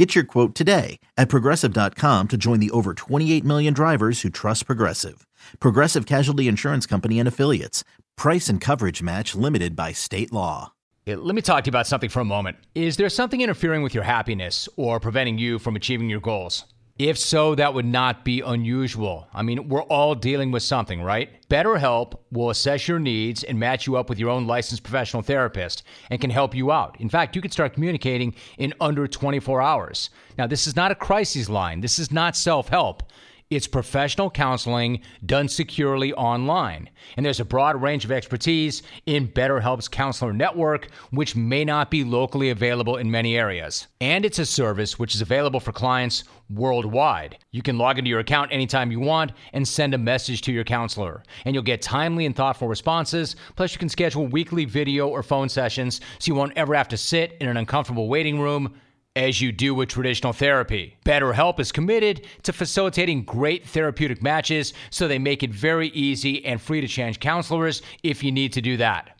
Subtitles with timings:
[0.00, 4.64] Get your quote today at progressive.com to join the over 28 million drivers who trust
[4.64, 5.26] Progressive.
[5.60, 7.84] Progressive Casualty Insurance Company and Affiliates.
[8.16, 10.72] Price and coverage match limited by state law.
[11.06, 12.56] Let me talk to you about something for a moment.
[12.74, 16.64] Is there something interfering with your happiness or preventing you from achieving your goals?
[17.00, 19.26] If so, that would not be unusual.
[19.32, 21.30] I mean, we're all dealing with something, right?
[21.48, 25.82] BetterHelp will assess your needs and match you up with your own licensed professional therapist
[26.10, 27.00] and can help you out.
[27.00, 30.10] In fact, you can start communicating in under 24 hours.
[30.36, 33.02] Now, this is not a crisis line, this is not self help.
[33.50, 36.88] It's professional counseling done securely online.
[37.16, 42.04] And there's a broad range of expertise in BetterHelp's counselor network, which may not be
[42.04, 43.88] locally available in many areas.
[44.00, 47.38] And it's a service which is available for clients worldwide.
[47.50, 50.62] You can log into your account anytime you want and send a message to your
[50.62, 51.24] counselor.
[51.44, 53.34] And you'll get timely and thoughtful responses.
[53.56, 56.96] Plus, you can schedule weekly video or phone sessions so you won't ever have to
[56.96, 58.76] sit in an uncomfortable waiting room
[59.16, 60.96] as you do with traditional therapy.
[61.04, 66.60] BetterHelp is committed to facilitating great therapeutic matches, so they make it very easy and
[66.60, 69.18] free to change counselors if you need to do that.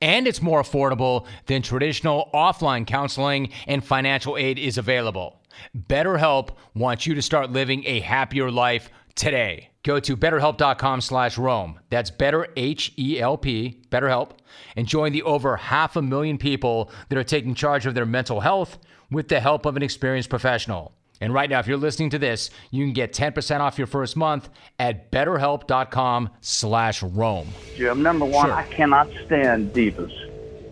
[0.00, 5.40] And it's more affordable than traditional offline counseling, and financial aid is available.
[5.76, 9.70] BetterHelp wants you to start living a happier life today.
[9.82, 11.78] Go to betterhelp.com slash Rome.
[11.90, 14.30] That's better H-E-L-P, BetterHelp,
[14.76, 18.40] and join the over half a million people that are taking charge of their mental
[18.40, 18.78] health
[19.14, 20.92] with the help of an experienced professional.
[21.20, 24.16] And right now, if you're listening to this, you can get 10% off your first
[24.16, 24.48] month
[24.78, 27.48] at betterhelp.com slash Rome.
[27.76, 28.54] Jim, number one, Sure.
[28.54, 30.12] I cannot stand divas.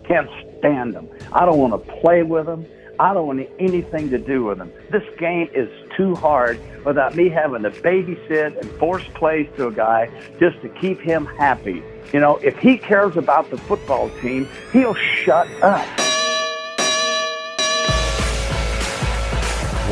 [0.05, 1.07] Can't stand them.
[1.31, 2.65] I don't want to play with them.
[2.99, 4.71] I don't want anything to do with them.
[4.91, 9.71] This game is too hard without me having to babysit and force plays to a
[9.71, 11.81] guy just to keep him happy.
[12.11, 15.87] You know, if he cares about the football team, he'll shut up.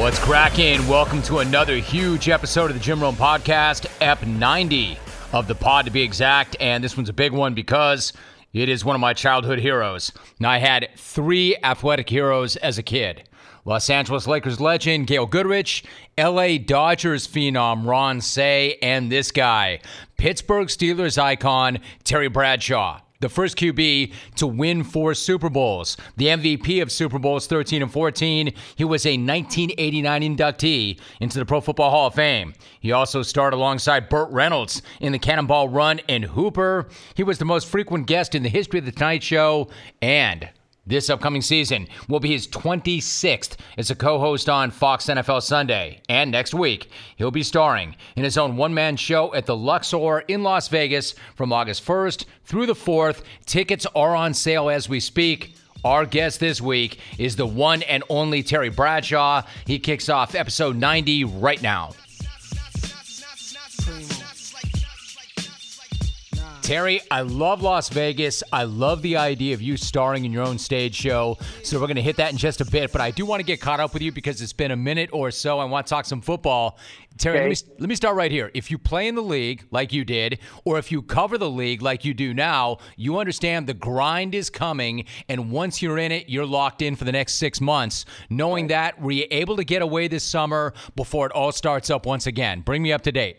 [0.02, 0.88] What's cracking?
[0.88, 4.98] Welcome to another huge episode of the Jim Rome Podcast, Ep 90
[5.32, 6.56] of the pod to be exact.
[6.60, 8.12] And this one's a big one because
[8.52, 10.12] it is one of my childhood heroes.
[10.40, 13.30] Now, I had three athletic heroes as a kid
[13.64, 15.84] Los Angeles Lakers legend Gail Goodrich,
[16.18, 19.82] LA Dodgers phenom Ron Cey, and this guy,
[20.18, 26.82] Pittsburgh Steelers icon Terry Bradshaw the first QB to win four Super Bowls, the MVP
[26.82, 28.52] of Super Bowls 13 and 14.
[28.76, 32.54] He was a 1989 inductee into the Pro Football Hall of Fame.
[32.80, 36.90] He also starred alongside Burt Reynolds in the Cannonball Run and Hooper.
[37.16, 39.70] He was the most frequent guest in the history of The Tonight Show
[40.02, 40.50] and
[40.91, 46.02] this upcoming season will be his 26th as a co host on Fox NFL Sunday.
[46.09, 50.19] And next week, he'll be starring in his own one man show at the Luxor
[50.28, 53.24] in Las Vegas from August 1st through the 4th.
[53.46, 55.56] Tickets are on sale as we speak.
[55.84, 59.44] Our guest this week is the one and only Terry Bradshaw.
[59.66, 61.91] He kicks off episode 90 right now.
[66.62, 68.44] Terry, I love Las Vegas.
[68.54, 71.38] I love the idea of you starring in your own stage show.
[71.64, 72.92] So we're going to hit that in just a bit.
[72.92, 75.10] But I do want to get caught up with you because it's been a minute
[75.12, 75.58] or so.
[75.58, 76.78] I want to talk some football.
[77.18, 78.52] Terry, let, me, let me start right here.
[78.54, 81.82] If you play in the league like you did, or if you cover the league
[81.82, 85.06] like you do now, you understand the grind is coming.
[85.28, 88.06] And once you're in it, you're locked in for the next six months.
[88.30, 92.06] Knowing that, were you able to get away this summer before it all starts up
[92.06, 92.62] once again?
[92.62, 93.38] Bring me up to date.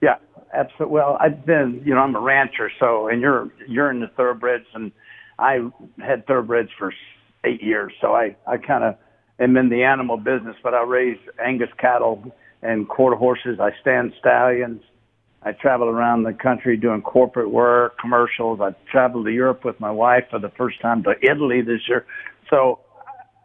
[0.00, 0.16] Yeah,
[0.52, 0.94] absolutely.
[0.94, 4.66] Well, I've been, you know, I'm a rancher, so and you're you're in the thoroughbreds,
[4.74, 4.92] and
[5.38, 5.58] I
[5.98, 6.92] had thoroughbreds for
[7.44, 8.96] eight years, so I I kind of
[9.38, 13.58] am in the animal business, but I raise Angus cattle and quarter horses.
[13.60, 14.82] I stand stallions.
[15.42, 18.60] I travel around the country doing corporate work, commercials.
[18.60, 22.04] I traveled to Europe with my wife for the first time to Italy this year.
[22.50, 22.80] So,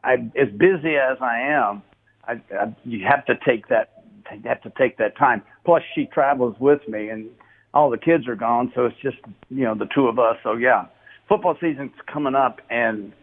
[0.04, 1.84] I as busy as I am,
[2.28, 4.01] I, I you have to take that
[4.44, 5.42] have to take that time.
[5.66, 7.30] Plus, she travels with me, and
[7.74, 9.18] all the kids are gone, so it's just
[9.50, 10.38] you know the two of us.
[10.44, 10.86] So yeah,
[11.28, 13.14] football season's coming up, and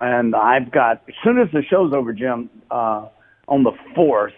[0.00, 3.08] and I've got as soon as the show's over, Jim, uh,
[3.48, 4.34] on the fourth,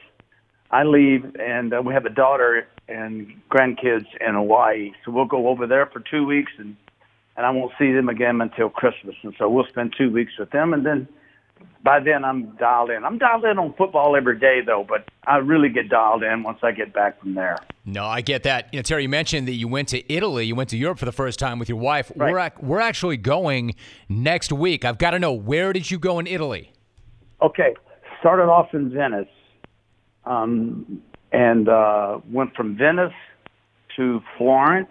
[0.71, 5.49] I leave, and uh, we have a daughter and grandkids in Hawaii, so we'll go
[5.49, 6.77] over there for two weeks, and
[7.37, 10.51] and I won't see them again until Christmas, and so we'll spend two weeks with
[10.51, 11.09] them, and then
[11.83, 13.05] by then I'm dialed in.
[13.05, 16.59] I'm dialed in on football every day though, but I really get dialed in once
[16.63, 17.59] I get back from there.
[17.85, 18.73] No, I get that.
[18.73, 21.05] You know, Terry, you mentioned that you went to Italy, you went to Europe for
[21.05, 22.11] the first time with your wife.
[22.17, 22.33] Right.
[22.33, 23.75] We're ac- we're actually going
[24.09, 24.85] next week.
[24.85, 26.73] I've got to know where did you go in Italy?
[27.43, 27.75] Okay,
[28.21, 29.29] started off in Venice,
[30.25, 31.03] um,
[31.33, 33.13] and uh, went from Venice
[33.97, 34.89] to Florence,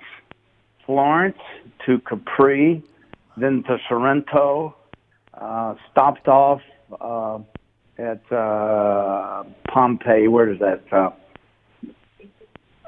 [0.85, 1.39] Florence
[1.85, 2.83] to Capri,
[3.37, 4.75] then to Sorrento.
[5.43, 6.61] Uh, stopped off
[7.01, 7.37] uh,
[7.97, 10.29] at uh, Pompeii.
[10.29, 10.81] Where is that?
[10.89, 11.09] Uh,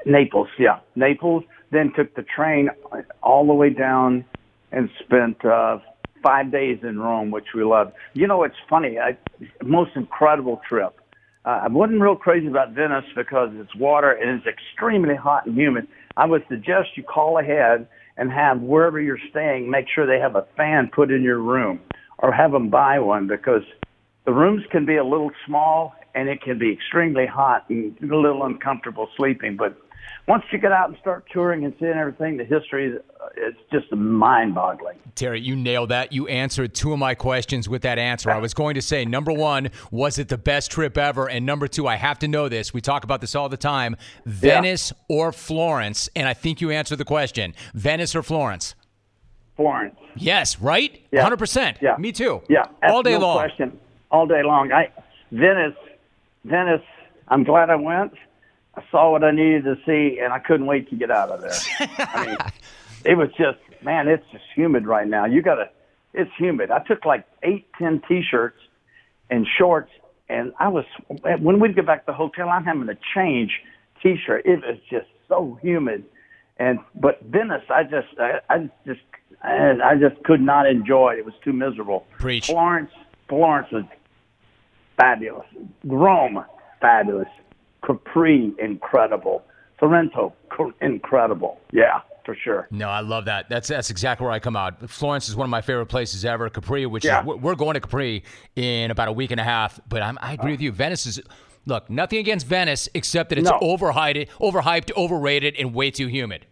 [0.06, 0.48] Naples.
[0.58, 1.44] Yeah, Naples.
[1.70, 2.70] Then took the train
[3.22, 4.24] all the way down
[4.72, 5.80] and spent uh,
[6.22, 7.92] five days in Rome, which we loved.
[8.14, 8.98] You know, it's funny.
[8.98, 9.18] I,
[9.62, 10.98] most incredible trip.
[11.44, 15.54] Uh, I wasn't real crazy about Venice because it's water and it's extremely hot and
[15.54, 15.88] humid.
[16.16, 17.86] I would suggest you call ahead
[18.16, 21.80] and have wherever you're staying, make sure they have a fan put in your room
[22.18, 23.62] or have them buy one because
[24.24, 28.16] the rooms can be a little small and it can be extremely hot and a
[28.16, 29.56] little uncomfortable sleeping.
[29.56, 29.76] But
[30.26, 33.92] once you get out and start touring and seeing everything, the history, uh, it's just
[33.92, 34.98] mind-boggling.
[35.14, 36.12] Terry, you nailed that.
[36.12, 38.30] You answered two of my questions with that answer.
[38.30, 41.28] I was going to say, number one, was it the best trip ever?
[41.28, 42.74] And number two, I have to know this.
[42.74, 46.08] We talk about this all the time Venice or Florence?
[46.16, 48.74] And I think you answered the question Venice or Florence?
[49.56, 49.96] Florence.
[50.18, 51.02] Yes, right?
[51.10, 51.28] Yeah.
[51.28, 51.80] 100%.
[51.80, 51.96] Yeah.
[51.98, 52.42] Me too.
[52.48, 52.66] Yeah.
[52.82, 53.38] All day no long.
[53.38, 53.78] Question.
[54.10, 54.72] All day long.
[54.72, 54.90] I
[55.32, 55.74] Venice,
[56.44, 56.82] Venice.
[57.28, 58.12] I'm glad I went.
[58.76, 61.40] I saw what I needed to see, and I couldn't wait to get out of
[61.40, 61.98] there.
[61.98, 62.36] I mean,
[63.04, 65.24] it was just man, it's just humid right now.
[65.24, 65.70] You gotta.
[66.12, 66.70] It's humid.
[66.70, 68.58] I took like eight, ten t-shirts
[69.30, 69.90] and shorts,
[70.28, 70.84] and I was
[71.40, 73.52] when we'd get back to the hotel, I'm having to change
[74.02, 74.46] t-shirt.
[74.46, 76.04] It was just so humid,
[76.58, 79.00] and but Venice, I just, I, I just,
[79.42, 81.14] I, I just could not enjoy.
[81.14, 81.18] it.
[81.20, 82.06] It was too miserable.
[82.18, 82.46] Preach.
[82.46, 82.90] Florence,
[83.28, 83.84] Florence was
[84.96, 85.46] fabulous.
[85.84, 86.44] Rome,
[86.80, 87.28] fabulous.
[87.86, 89.44] Capri, incredible.
[89.78, 90.32] Sorrento,
[90.80, 91.60] incredible.
[91.70, 92.66] Yeah, for sure.
[92.70, 93.48] No, I love that.
[93.48, 94.88] That's that's exactly where I come out.
[94.90, 96.48] Florence is one of my favorite places ever.
[96.50, 97.20] Capri, which Yeah.
[97.20, 98.24] is we're- going to Capri
[98.56, 99.78] in about a week and a half.
[99.88, 100.72] But I'm, I agree with you.
[100.72, 101.20] Venice is
[101.66, 103.58] look nothing against Venice except that it's No.
[103.60, 106.46] overhyped, overhyped, overrated, and way too humid.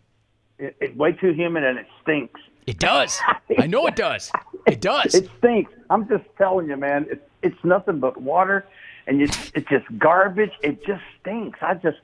[0.58, 2.40] It, it's way too humid and it stinks.
[2.66, 3.20] It does.
[3.58, 4.30] I know it does.
[4.66, 5.14] It does.
[5.14, 5.72] It stinks.
[5.90, 7.06] I'm just telling you, man.
[7.10, 8.66] It's it's nothing but water,
[9.06, 10.52] and you, it's just garbage.
[10.62, 11.58] It just stinks.
[11.60, 11.98] I just,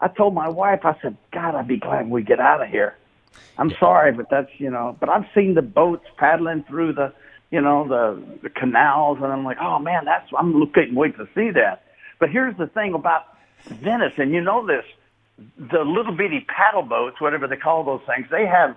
[0.00, 2.96] I told my wife, I said, God, I'd be glad we get out of here.
[3.56, 4.96] I'm sorry, but that's you know.
[4.98, 7.12] But I've seen the boats paddling through the,
[7.50, 11.28] you know, the the canals, and I'm like, oh man, that's I'm looking wait to
[11.34, 11.84] see that.
[12.18, 13.26] But here's the thing about
[13.66, 14.84] Venice, and you know this,
[15.56, 18.76] the little bitty paddle boats, whatever they call those things, they have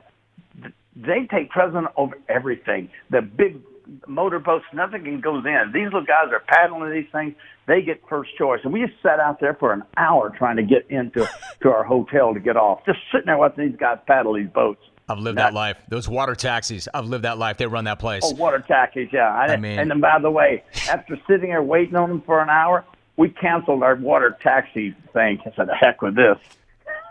[0.95, 2.89] they take precedent over everything.
[3.09, 3.59] The big
[4.07, 5.71] motorboats, nothing can goes in.
[5.73, 7.35] These little guys are paddling these things.
[7.67, 8.59] They get first choice.
[8.63, 11.27] And we just sat out there for an hour trying to get into
[11.61, 12.85] to our hotel to get off.
[12.85, 14.81] Just sitting there watching these guys paddle these boats.
[15.09, 15.77] I've lived Not- that life.
[15.89, 16.87] Those water taxis.
[16.93, 17.57] I've lived that life.
[17.57, 18.21] They run that place.
[18.25, 19.33] Oh, water taxis, yeah.
[19.33, 22.41] I, I mean- and then by the way, after sitting there waiting on them for
[22.41, 22.85] an hour,
[23.17, 25.39] we canceled our water taxi thing.
[25.45, 26.37] I said, the heck with this.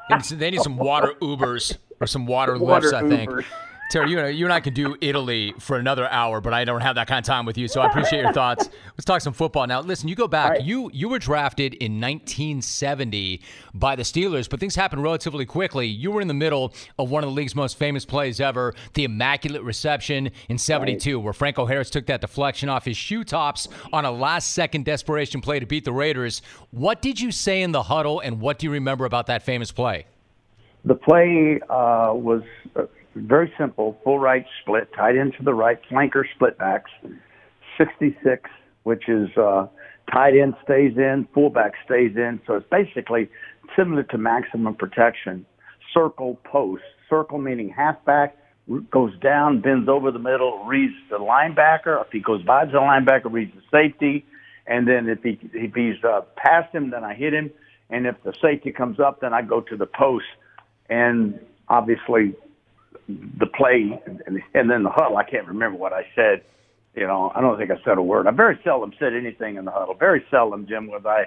[0.09, 2.95] They need some- they need some water Ubers or some water, Water Lyfts.
[2.95, 3.31] I think.
[3.31, 3.45] Ubers.
[3.93, 6.81] Terry, you and, you and I can do Italy for another hour, but I don't
[6.81, 8.71] have that kind of time with you, so I appreciate your thoughts.
[8.93, 9.83] Let's talk some football now.
[9.83, 10.53] Listen, you go back.
[10.53, 10.63] Right.
[10.63, 13.43] You you were drafted in 1970
[13.75, 15.87] by the Steelers, but things happened relatively quickly.
[15.89, 19.05] You were in the middle of one of the league's most famous plays ever, the
[19.05, 24.07] immaculate reception in 72, where Franco Harris took that deflection off his shoe tops on
[24.07, 26.41] a last-second desperation play to beat the Raiders.
[26.71, 29.71] What did you say in the huddle, and what do you remember about that famous
[29.71, 30.07] play?
[30.87, 32.43] The play uh, was
[32.75, 36.91] uh, very simple, full right split, tight end to the right, flanker split backs,
[37.79, 38.49] 66,
[38.85, 39.67] which is uh,
[40.13, 42.41] tight end stays in, fullback stays in.
[42.47, 43.29] So it's basically
[43.77, 45.47] similar to maximum protection.
[45.93, 48.37] Circle post, circle meaning halfback
[48.91, 52.01] goes down, bends over the middle, reads the linebacker.
[52.05, 54.25] If he goes by the linebacker, reads the safety.
[54.67, 57.51] And then if he if he's uh, past him, then I hit him.
[57.91, 60.25] And if the safety comes up, then I go to the post.
[60.89, 61.39] And
[61.69, 62.35] obviously,
[63.09, 65.17] the play and, and then the huddle.
[65.17, 66.43] I can't remember what I said.
[66.95, 68.27] You know, I don't think I said a word.
[68.27, 69.95] I very seldom said anything in the huddle.
[69.95, 71.25] Very seldom, Jim, was I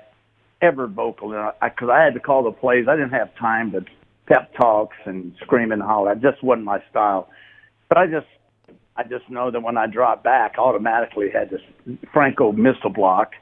[0.62, 1.30] ever vocal.
[1.30, 2.86] Because I, I had to call the plays.
[2.88, 3.84] I didn't have time to
[4.28, 6.14] pep talks and scream and holler.
[6.14, 7.30] That just wasn't my style.
[7.90, 8.28] But I just,
[8.96, 11.62] I just know that when I dropped back, automatically had this
[12.14, 13.34] Franco missile block,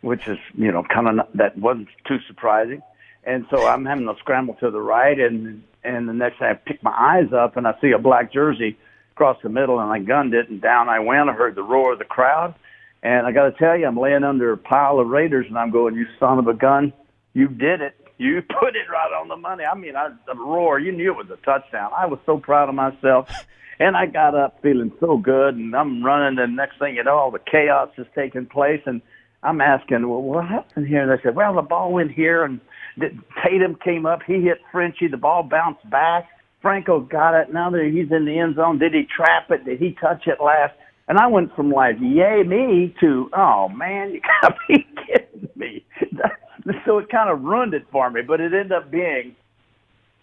[0.00, 2.82] which is, you know, kind of that wasn't too surprising.
[3.24, 6.54] And so I'm having to scramble to the right, and and the next thing I
[6.54, 8.76] pick my eyes up and I see a black jersey
[9.12, 11.30] across the middle, and I gunned it, and down I went.
[11.30, 12.54] I heard the roar of the crowd,
[13.02, 15.70] And I got to tell you, I'm laying under a pile of Raiders, and I'm
[15.70, 16.92] going, "You son of a gun!
[17.32, 17.94] You did it!
[18.18, 20.78] You put it right on the money." I mean, I the roar.
[20.78, 21.92] You knew it was a touchdown.
[21.96, 23.28] I was so proud of myself.
[23.78, 26.38] And I got up feeling so good, and I'm running.
[26.38, 29.02] And next thing you know, all the chaos is taking place, and
[29.46, 31.02] I'm asking, well, what happened here?
[31.02, 32.60] And they said, well, the ball went here, and
[33.44, 34.20] Tatum came up.
[34.26, 35.08] He hit Frenchie.
[35.08, 36.28] The ball bounced back.
[36.60, 37.52] Franco got it.
[37.52, 39.64] Now that he's in the end zone, did he trap it?
[39.64, 40.74] Did he touch it last?
[41.08, 45.84] And I went from like, yay me to, oh man, you gotta be kidding me.
[46.84, 49.36] so it kind of ruined it for me, but it ended up being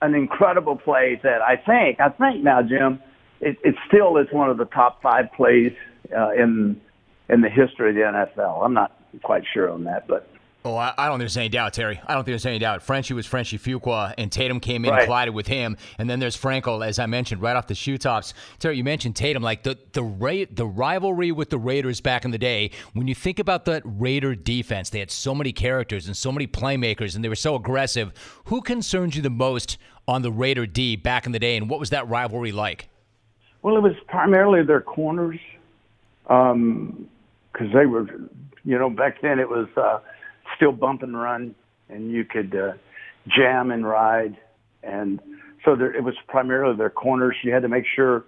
[0.01, 2.99] an incredible play that I think, I think now, Jim,
[3.39, 5.71] it, it still is one of the top five plays
[6.15, 6.81] uh, in
[7.29, 8.65] in the history of the NFL.
[8.65, 10.27] I'm not quite sure on that, but
[10.65, 11.99] Oh, I, I, don't think there's any doubt, Terry.
[12.07, 12.81] I don't think there's any doubt.
[12.81, 14.99] Frenchie was Frenchie Fuqua, and Tatum came in right.
[14.99, 15.75] and collided with him.
[15.97, 18.33] And then there's Franco, as I mentioned, right off the shoe tops.
[18.59, 22.31] Terry, you mentioned Tatum, like the the Ra- the rivalry with the Raiders back in
[22.31, 22.71] the day.
[22.93, 26.47] When you think about that Raider defense, they had so many characters and so many
[26.47, 28.13] playmakers, and they were so aggressive.
[28.45, 29.77] Who concerns you the most
[30.07, 32.87] on the Raider D back in the day, and what was that rivalry like?
[33.63, 35.39] Well, it was primarily their corners,
[36.27, 37.09] um,
[37.53, 38.07] because they were,
[38.65, 39.67] you know, back then it was.
[39.77, 39.99] Uh,
[40.55, 41.55] still bump and run,
[41.89, 42.73] and you could uh,
[43.27, 44.37] jam and ride.
[44.83, 45.19] And
[45.65, 47.35] so there, it was primarily their corners.
[47.43, 48.25] You had to make sure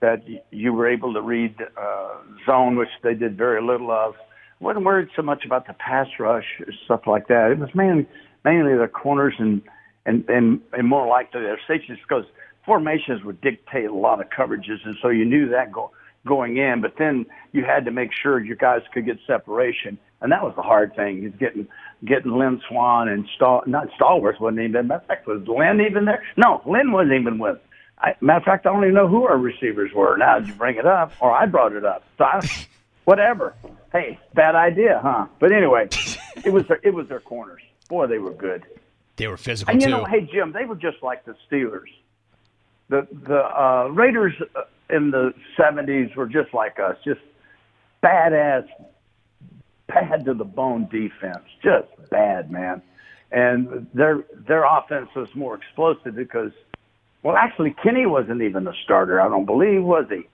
[0.00, 2.14] that you were able to read uh,
[2.46, 4.14] zone, which they did very little of.
[4.60, 7.50] wasn't worried so much about the pass rush or stuff like that.
[7.52, 8.06] It was mainly
[8.44, 9.62] mainly the corners and
[10.04, 12.24] and and, and more likely their safeties because
[12.64, 15.90] formations would dictate a lot of coverages, and so you knew that go,
[16.26, 16.82] going in.
[16.82, 20.54] But then you had to make sure your guys could get separation and that was
[20.56, 21.68] the hard thing is getting
[22.04, 26.04] getting Lynn Swann and Stall not Stallworth wasn't even matter of fact was Lynn even
[26.04, 26.22] there?
[26.36, 27.58] No, Lynn wasn't even with.
[27.98, 30.16] I, matter of fact, I don't even know who our receivers were.
[30.16, 32.04] Now did you bring it up, or I brought it up.
[32.18, 32.46] So I,
[33.04, 33.54] whatever.
[33.92, 35.26] Hey, bad idea, huh?
[35.38, 35.88] But anyway,
[36.44, 37.62] it was their, it was their corners.
[37.88, 38.64] Boy, they were good.
[39.16, 39.92] They were physical and you too.
[39.92, 41.88] know, hey Jim, they were just like the Steelers.
[42.88, 47.20] The the uh, Raiders uh, in the '70s were just like us, just
[48.02, 48.66] badass
[49.88, 52.82] bad to the bone defense, just bad, man.
[53.32, 56.52] And their their offense was more explosive because,
[57.22, 59.20] well, actually Kenny wasn't even a starter.
[59.20, 60.28] I don't believe was he.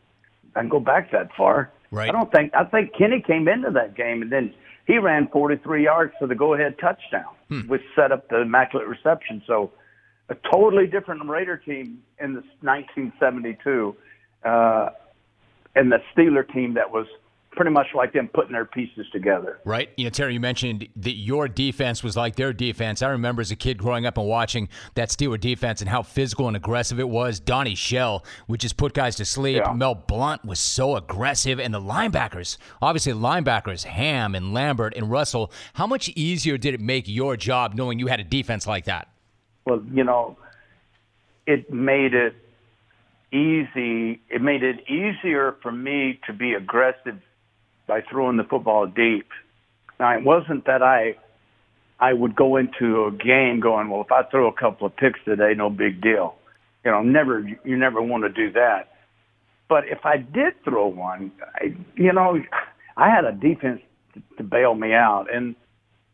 [0.54, 1.70] I can go back that far.
[1.90, 2.08] Right.
[2.08, 2.52] I don't think.
[2.54, 4.54] I think Kenny came into that game and then
[4.86, 7.60] he ran 43 yards for the go-ahead touchdown, hmm.
[7.60, 9.42] which set up the immaculate reception.
[9.46, 9.70] So,
[10.28, 13.96] a totally different Raider team in the 1972,
[14.44, 14.90] uh,
[15.74, 17.06] and the Steeler team that was
[17.52, 19.60] pretty much like them putting their pieces together.
[19.64, 19.90] Right.
[19.96, 23.02] You know, Terry, you mentioned that your defense was like their defense.
[23.02, 26.48] I remember as a kid growing up and watching that Steeler defense and how physical
[26.48, 27.40] and aggressive it was.
[27.40, 29.62] Donnie Shell would just put guys to sleep.
[29.64, 29.72] Yeah.
[29.74, 31.60] Mel Blount was so aggressive.
[31.60, 36.80] And the linebackers, obviously, linebackers, Ham and Lambert and Russell, how much easier did it
[36.80, 39.08] make your job knowing you had a defense like that?
[39.66, 40.38] Well, you know,
[41.46, 42.34] it made it
[43.32, 44.20] easy.
[44.28, 47.18] It made it easier for me to be aggressive
[47.86, 49.28] by throwing the football deep.
[49.98, 51.16] Now it wasn't that I
[51.98, 55.20] I would go into a game going, well, if I throw a couple of picks
[55.24, 56.34] today, no big deal.
[56.84, 58.92] You know, never you never want to do that.
[59.68, 62.38] But if I did throw one, I, you know,
[62.96, 63.80] I had a defense
[64.14, 65.54] to, to bail me out, and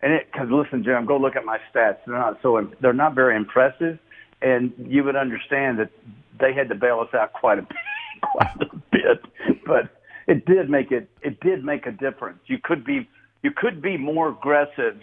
[0.03, 1.97] and it because listen, Jim, go look at my stats.
[2.07, 3.99] They're not so they're not very impressive,
[4.43, 5.91] and you would understand that
[6.41, 7.77] they had to bail us out quite a bit,
[8.23, 9.61] quite a bit.
[9.67, 9.91] But
[10.27, 12.41] it did make it it did make a difference.
[12.47, 13.09] You could be
[13.43, 15.01] you could be more aggressive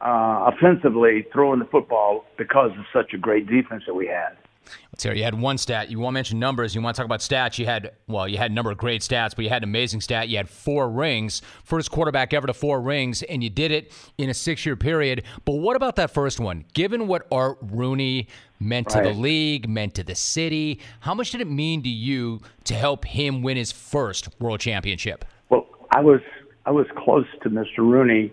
[0.00, 4.36] uh, offensively throwing the football because of such a great defense that we had.
[4.92, 5.14] Let's hear.
[5.14, 5.90] You had one stat.
[5.90, 6.74] You want to mention numbers.
[6.74, 7.58] You want to talk about stats.
[7.58, 10.00] You had well, you had a number of great stats, but you had an amazing
[10.00, 10.28] stat.
[10.28, 14.30] You had four rings, first quarterback ever to four rings, and you did it in
[14.30, 15.24] a six-year period.
[15.44, 16.64] But what about that first one?
[16.74, 18.28] Given what Art Rooney
[18.60, 22.40] meant to the league, meant to the city, how much did it mean to you
[22.64, 25.24] to help him win his first world championship?
[25.48, 26.20] Well, I was
[26.64, 27.78] I was close to Mr.
[27.78, 28.32] Rooney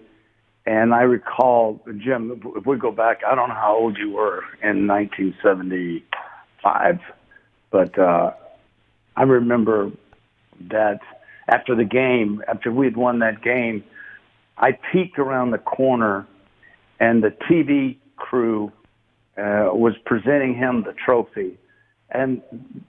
[0.70, 4.44] and I recall, Jim, if we go back, I don't know how old you were
[4.62, 7.00] in 1975,
[7.72, 8.34] but uh,
[9.16, 9.92] I remember
[10.70, 11.00] that
[11.48, 13.84] after the game, after we had won that game,
[14.60, 16.28] I peeked around the corner
[17.00, 18.72] and the TV crew
[19.40, 21.58] uh, was presenting him the trophy.
[22.12, 22.44] And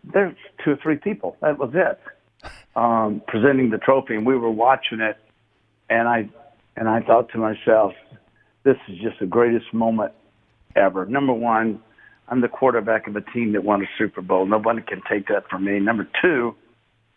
[0.04, 1.38] there's two or three people.
[1.40, 1.98] That was it.
[2.76, 5.16] Um, presenting the trophy, and we were watching it.
[5.88, 6.28] And I
[6.76, 7.92] and I thought to myself,
[8.64, 10.12] this is just the greatest moment
[10.76, 11.06] ever.
[11.06, 11.80] Number one,
[12.28, 14.46] I'm the quarterback of a team that won a Super Bowl.
[14.46, 15.80] Nobody can take that from me.
[15.80, 16.54] Number two,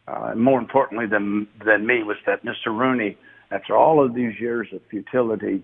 [0.07, 2.67] uh, more importantly than than me, was that Mr.
[2.67, 3.17] Rooney,
[3.51, 5.63] after all of these years of futility,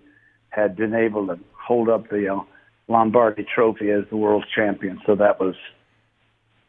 [0.49, 2.39] had been able to hold up the uh,
[2.87, 4.99] Lombardi Trophy as the world champion.
[5.05, 5.55] So that was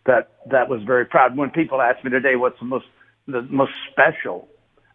[0.07, 1.37] that that was very proud.
[1.37, 2.87] When people ask me today, what's the most
[3.27, 4.49] the most special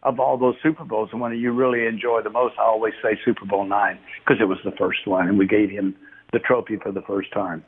[0.05, 2.93] of all those Super Bowls, and one that you really enjoy the most, I always
[3.03, 5.95] say Super Bowl nine because it was the first one, and we gave him
[6.31, 7.65] the trophy for the first time.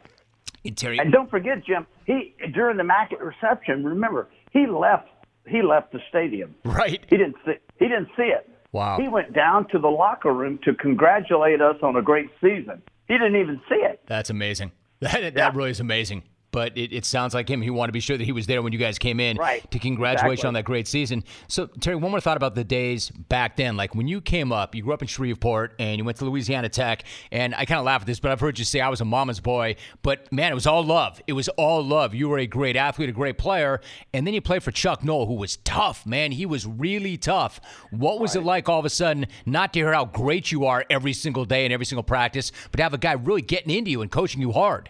[0.75, 0.99] Terry.
[0.99, 3.83] And don't forget, Jim, he during the Immaculate Reception.
[3.83, 5.07] Remember, he left.
[5.47, 6.55] He left the stadium.
[6.65, 7.03] Right.
[7.09, 7.53] He didn't see.
[7.79, 8.49] He didn't see it.
[8.73, 8.97] Wow.
[8.99, 12.81] He went down to the locker room to congratulate us on a great season.
[13.07, 14.01] He didn't even see it.
[14.05, 14.71] That's amazing.
[14.99, 16.23] That that really is amazing
[16.57, 17.61] but it, it, sounds like him.
[17.61, 19.69] He wanted to be sure that he was there when you guys came in right.
[19.69, 20.43] to congratulate exactly.
[20.43, 21.23] you on that great season.
[21.47, 23.77] So, Terry, one more thought about the days back then.
[23.77, 26.67] Like when you came up, you grew up in Shreveport and you went to Louisiana
[26.67, 27.03] Tech.
[27.31, 29.05] And I kind of laugh at this, but I've heard you say I was a
[29.05, 29.75] mama's boy.
[30.01, 31.21] But man, it was all love.
[31.27, 32.15] It was all love.
[32.15, 33.79] You were a great athlete, a great player.
[34.11, 36.31] And then you played for Chuck Noll, who was tough, man.
[36.31, 37.61] He was really tough.
[37.91, 38.41] What was right.
[38.41, 41.45] it like all of a sudden not to hear how great you are every single
[41.45, 44.09] day and every single practice, but to have a guy really getting into you and
[44.09, 44.89] coaching you hard?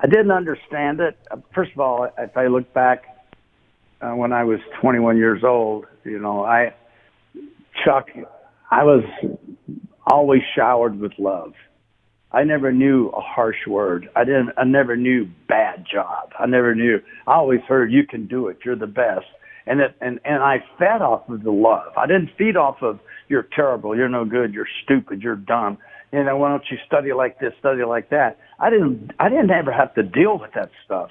[0.00, 1.18] I didn't understand it.
[1.54, 3.02] First of all, if I look back
[4.00, 6.74] uh, when I was 21 years old, you know, I,
[7.84, 8.06] Chuck,
[8.70, 9.04] I was
[10.06, 11.52] always showered with love.
[12.30, 14.08] I never knew a harsh word.
[14.14, 14.50] I didn't.
[14.58, 16.30] I never knew bad job.
[16.38, 16.98] I never knew.
[17.26, 18.58] I always heard you can do it.
[18.64, 19.24] You're the best.
[19.66, 21.92] And it, and and I fed off of the love.
[21.96, 23.96] I didn't feed off of you're terrible.
[23.96, 24.52] You're no good.
[24.54, 25.22] You're stupid.
[25.22, 25.78] You're dumb
[26.12, 28.38] you know, why don't you study like this, study like that?
[28.58, 31.10] I didn't, I didn't ever have to deal with that stuff.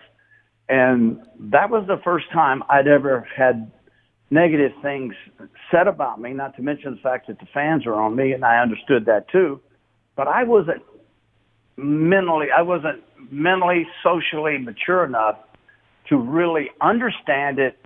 [0.70, 3.72] And that was the first time I'd ever had
[4.30, 5.14] negative things
[5.72, 8.44] said about me, not to mention the fact that the fans were on me and
[8.44, 9.62] I understood that too.
[10.16, 10.82] But I wasn't
[11.78, 15.38] mentally, I wasn't mentally, socially mature enough
[16.10, 17.78] to really understand it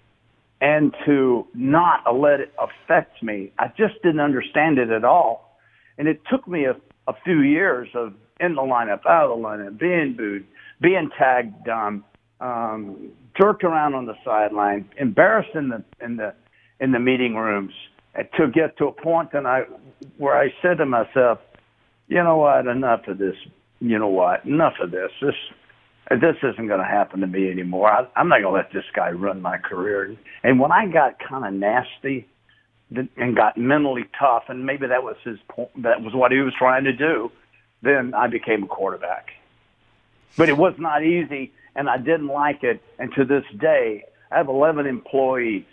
[0.62, 3.52] and to not let it affect me.
[3.60, 5.58] I just didn't understand it at all.
[5.98, 6.76] And it took me a
[7.08, 10.46] a few years of in the lineup, out of the lineup, being booed,
[10.82, 12.04] being tagged dumb,
[12.40, 16.34] um, jerked around on the sideline, embarrassed in the in the
[16.80, 17.74] in the meeting rooms,
[18.16, 19.62] to get to a point and I
[20.18, 21.40] where I said to myself,
[22.08, 23.36] you know what, enough of this.
[23.80, 25.12] You know what, enough of this.
[25.22, 25.36] This
[26.20, 27.90] this isn't going to happen to me anymore.
[27.90, 30.16] I, I'm not going to let this guy run my career.
[30.44, 32.28] And when I got kind of nasty
[33.16, 36.54] and got mentally tough, and maybe that was his point, that was what he was
[36.58, 37.32] trying to do,
[37.82, 39.30] then I became a quarterback.
[40.38, 42.82] But it was not easy, and I didn't like it.
[43.00, 45.66] And to this day, I have 11 employees,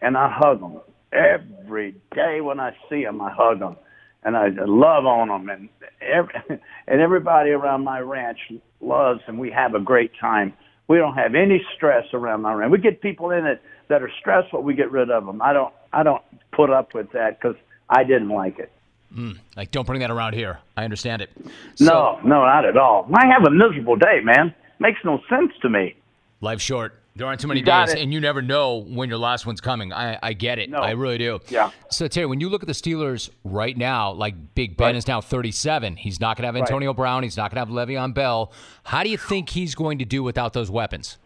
[0.00, 0.80] and I hug them
[1.12, 3.20] every day when I see them.
[3.20, 3.76] I hug them,
[4.22, 5.68] and I love on them, and
[6.00, 6.34] every,
[6.86, 8.38] and everybody around my ranch
[8.80, 10.52] loves, and we have a great time.
[10.88, 12.72] We don't have any stress around my ranch.
[12.72, 14.62] We get people in it that are stressful.
[14.62, 15.40] We get rid of them.
[15.40, 15.72] I don't.
[15.92, 17.56] I don't put up with that because
[17.88, 18.70] I didn't like it.
[19.14, 20.60] Mm, like, don't bring that around here.
[20.76, 21.30] I understand it.
[21.74, 23.08] So, no, no, not at all.
[23.12, 24.54] I have a miserable day, man.
[24.78, 25.96] Makes no sense to me.
[26.40, 26.99] Life's short.
[27.20, 27.98] There aren't too many days, it.
[27.98, 29.92] and you never know when your last one's coming.
[29.92, 30.70] I, I get it.
[30.70, 30.78] No.
[30.78, 31.38] I really do.
[31.50, 31.70] Yeah.
[31.90, 34.96] So, Terry, when you look at the Steelers right now, like Big Ben right.
[34.96, 35.96] is now 37.
[35.96, 36.96] He's not going to have Antonio right.
[36.96, 37.22] Brown.
[37.22, 38.50] He's not going to have Le'Veon Bell.
[38.84, 41.18] How do you think he's going to do without those weapons?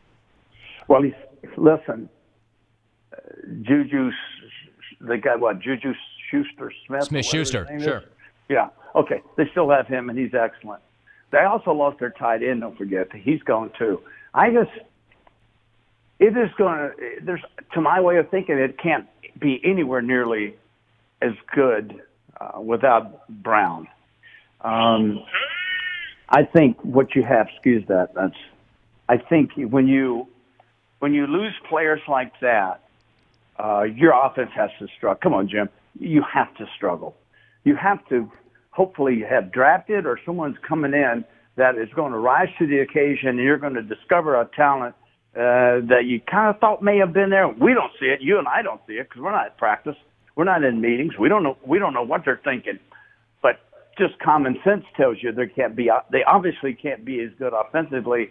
[0.88, 1.12] Well, he's,
[1.56, 2.08] listen,
[3.12, 3.16] uh,
[3.62, 4.10] Juju
[5.00, 5.92] they got what Juju
[6.28, 7.04] Schuster Smith.
[7.04, 7.98] Smith Schuster, sure.
[7.98, 8.04] Is.
[8.48, 8.70] Yeah.
[8.96, 9.22] Okay.
[9.36, 10.82] They still have him, and he's excellent.
[11.30, 12.62] They also lost their tight end.
[12.62, 14.00] Don't forget he's gone too.
[14.34, 14.72] I just
[16.18, 16.92] it is going to.
[17.22, 19.06] There's to my way of thinking, it can't
[19.38, 20.54] be anywhere nearly
[21.20, 22.00] as good
[22.40, 23.88] uh, without Brown.
[24.60, 25.22] Um,
[26.28, 27.48] I think what you have.
[27.48, 28.14] Excuse that.
[28.14, 28.36] That's.
[29.08, 30.28] I think when you
[31.00, 32.80] when you lose players like that,
[33.58, 35.20] uh, your offense has to struggle.
[35.22, 35.68] Come on, Jim.
[35.98, 37.16] You have to struggle.
[37.64, 38.30] You have to
[38.70, 41.24] hopefully have drafted or someone's coming in
[41.56, 44.94] that is going to rise to the occasion and you're going to discover a talent
[45.36, 47.48] uh, that you kind of thought may have been there.
[47.48, 48.20] We don't see it.
[48.22, 49.96] You and I don't see it because we're not at practice.
[50.36, 51.18] We're not in meetings.
[51.18, 51.56] We don't know.
[51.66, 52.78] We don't know what they're thinking.
[53.42, 53.60] But
[53.98, 55.90] just common sense tells you they can't be.
[56.10, 58.30] They obviously can't be as good offensively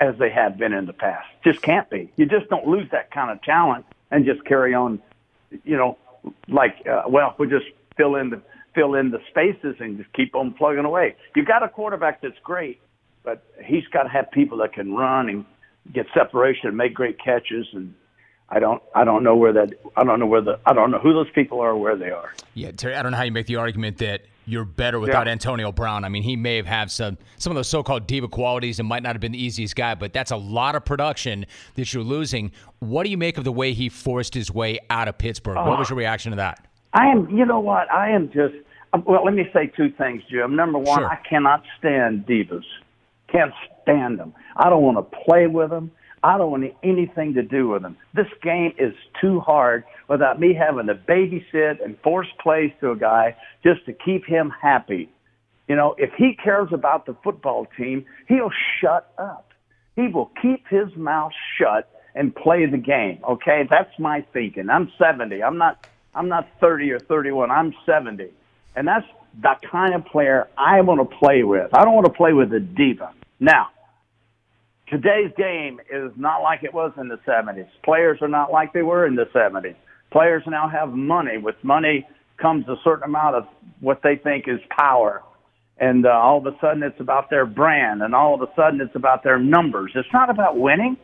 [0.00, 1.26] as they have been in the past.
[1.42, 2.12] Just can't be.
[2.16, 5.00] You just don't lose that kind of talent and just carry on,
[5.64, 5.96] you know,
[6.48, 8.42] like uh, well, we just fill in the
[8.74, 11.16] fill in the spaces and just keep on plugging away.
[11.34, 12.78] You've got a quarterback that's great,
[13.24, 15.44] but he's got to have people that can run and
[15.92, 17.94] get separation and make great catches and
[18.48, 20.98] I don't I don't know where that I don't know where the I don't know
[20.98, 22.32] who those people are or where they are.
[22.54, 25.32] Yeah, Terry, I don't know how you make the argument that you're better without yeah.
[25.32, 26.04] Antonio Brown.
[26.04, 29.02] I mean, he may have had some some of those so-called diva qualities and might
[29.02, 32.52] not have been the easiest guy, but that's a lot of production that you're losing.
[32.78, 35.56] What do you make of the way he forced his way out of Pittsburgh?
[35.56, 36.64] Oh, what was your reaction to that?
[36.94, 37.90] I am, you know what?
[37.90, 38.54] I am just
[38.92, 39.24] uh, well.
[39.24, 40.54] Let me say two things, Jim.
[40.54, 41.08] Number one, sure.
[41.08, 42.62] I cannot stand divas.
[43.28, 44.34] Can't stand them.
[44.56, 45.90] I don't want to play with them.
[46.22, 47.96] I don't want anything to do with them.
[48.14, 52.96] This game is too hard without me having to babysit and force plays to a
[52.96, 55.08] guy just to keep him happy.
[55.68, 59.52] You know, if he cares about the football team, he'll shut up.
[59.94, 63.18] He will keep his mouth shut and play the game.
[63.28, 64.68] Okay, that's my thinking.
[64.70, 65.42] I'm 70.
[65.42, 65.86] I'm not.
[66.14, 67.50] I'm not 30 or 31.
[67.50, 68.28] I'm 70,
[68.74, 69.06] and that's
[69.40, 71.70] the kind of player I want to play with.
[71.74, 73.12] I don't want to play with a diva.
[73.38, 73.68] Now,
[74.88, 77.68] today's game is not like it was in the 70s.
[77.84, 79.76] Players are not like they were in the 70s.
[80.10, 81.38] Players now have money.
[81.38, 82.06] With money
[82.40, 83.44] comes a certain amount of
[83.80, 85.22] what they think is power.
[85.78, 88.80] And uh, all of a sudden it's about their brand, and all of a sudden
[88.80, 89.92] it's about their numbers.
[89.94, 90.96] It's not about winning.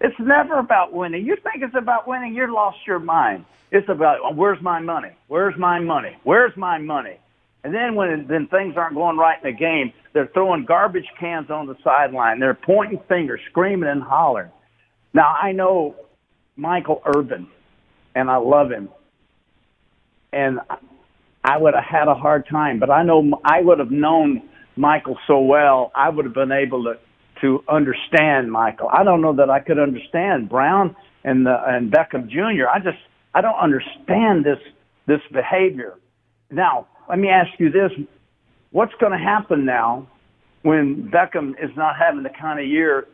[0.00, 1.24] It's never about winning.
[1.24, 3.44] You think it's about winning, you're lost your mind.
[3.72, 5.08] It's about well, where's my money?
[5.26, 6.16] Where's my money?
[6.22, 7.18] Where's my money?
[7.66, 11.50] And then when then things aren't going right in the game, they're throwing garbage cans
[11.50, 12.38] on the sideline.
[12.38, 14.52] They're pointing fingers, screaming and hollering.
[15.12, 15.96] Now I know
[16.54, 17.48] Michael Irvin,
[18.14, 18.88] and I love him,
[20.32, 20.60] and
[21.42, 22.78] I would have had a hard time.
[22.78, 26.84] But I know I would have known Michael so well, I would have been able
[26.84, 26.94] to
[27.40, 28.88] to understand Michael.
[28.92, 32.68] I don't know that I could understand Brown and the, and Beckham Jr.
[32.72, 32.98] I just
[33.34, 34.60] I don't understand this
[35.08, 35.94] this behavior.
[36.48, 37.92] Now let me ask you this.
[38.70, 40.08] What's going to happen now
[40.62, 43.06] when Beckham is not having the kind of year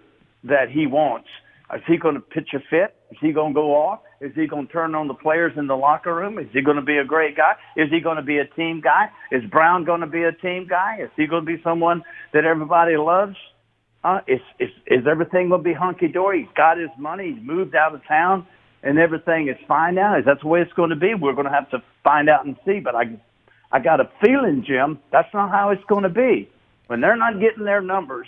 [0.44, 1.28] that he wants?
[1.74, 2.94] Is he going to pitch a fit?
[3.10, 4.00] Is he going to go off?
[4.20, 6.38] Is he going to turn on the players in the locker room?
[6.38, 7.54] Is he going to be a great guy?
[7.76, 9.08] Is he going to be a team guy?
[9.30, 10.98] Is Brown going to be a team guy?
[11.02, 12.02] Is he going to be someone
[12.34, 13.36] that everybody loves?
[14.04, 16.42] Uh, is, is, is everything going to be hunky dory?
[16.42, 17.34] He's got his money.
[17.34, 18.46] He's moved out of town
[18.82, 20.18] and everything is fine now.
[20.18, 21.14] Is that the way it's going to be?
[21.14, 22.80] We're going to have to find out and see.
[22.80, 23.04] But I
[23.72, 26.48] I got a feeling, Jim, that's not how it's going to be.
[26.88, 28.26] When they're not getting their numbers,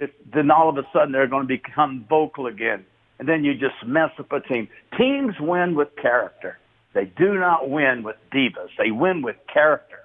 [0.00, 2.84] it, then all of a sudden they're going to become vocal again.
[3.20, 4.68] And then you just mess up a team.
[4.98, 6.58] Teams win with character.
[6.92, 8.70] They do not win with divas.
[8.76, 10.00] They win with character.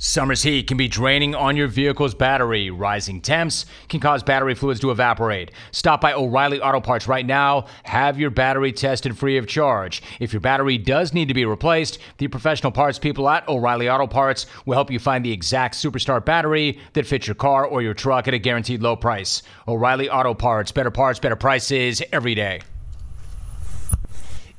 [0.00, 2.70] Summer's heat can be draining on your vehicle's battery.
[2.70, 5.50] Rising temps can cause battery fluids to evaporate.
[5.72, 7.66] Stop by O'Reilly Auto Parts right now.
[7.82, 10.00] Have your battery tested free of charge.
[10.20, 14.06] If your battery does need to be replaced, the professional parts people at O'Reilly Auto
[14.06, 17.94] Parts will help you find the exact superstar battery that fits your car or your
[17.94, 19.42] truck at a guaranteed low price.
[19.66, 22.60] O'Reilly Auto Parts, better parts, better prices every day.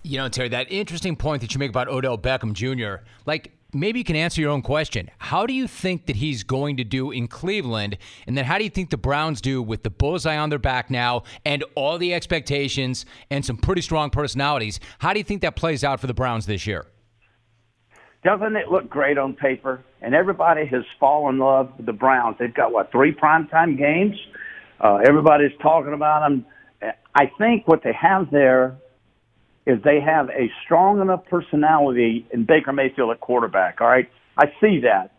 [0.04, 3.99] You know, Terry, that interesting point that you make about Odell Beckham Jr., like, maybe
[3.99, 5.10] you can answer your own question.
[5.17, 7.97] How do you think that he's going to do in Cleveland?
[8.27, 10.89] And then how do you think the Browns do with the bullseye on their back
[10.89, 14.79] now and all the expectations and some pretty strong personalities?
[14.99, 16.86] How do you think that plays out for the Browns this year?
[18.23, 19.84] Doesn't it look great on paper?
[20.01, 22.36] And everybody has fallen in love with the Browns.
[22.39, 24.15] They've got, what, three primetime games?
[24.79, 26.45] Uh, everybody's talking about them.
[27.15, 28.77] I think what they have there
[29.65, 33.82] is they have a strong enough personality in Baker Mayfield at quarterback.
[33.82, 34.10] All right.
[34.38, 35.12] I see that.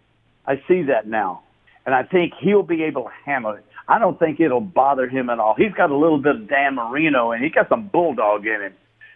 [0.46, 1.42] I see that now.
[1.86, 3.64] And I think he'll be able to handle it.
[3.88, 5.54] I don't think it'll bother him at all.
[5.56, 8.72] He's got a little bit of Dan Marino and he's got some bulldog in him.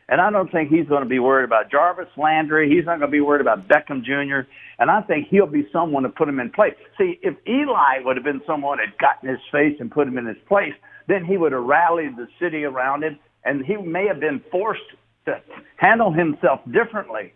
[0.09, 2.69] And I don't think he's going to be worried about Jarvis Landry.
[2.69, 4.47] He's not going to be worried about Beckham Jr.
[4.79, 6.75] And I think he'll be someone to put him in place.
[6.99, 10.19] See, if Eli would have been someone that got in his face and put him
[10.19, 10.75] in his place,
[11.09, 14.83] then he would have rallied the city around him, and he may have been forced
[15.27, 15.41] to
[15.77, 17.33] handle himself differently.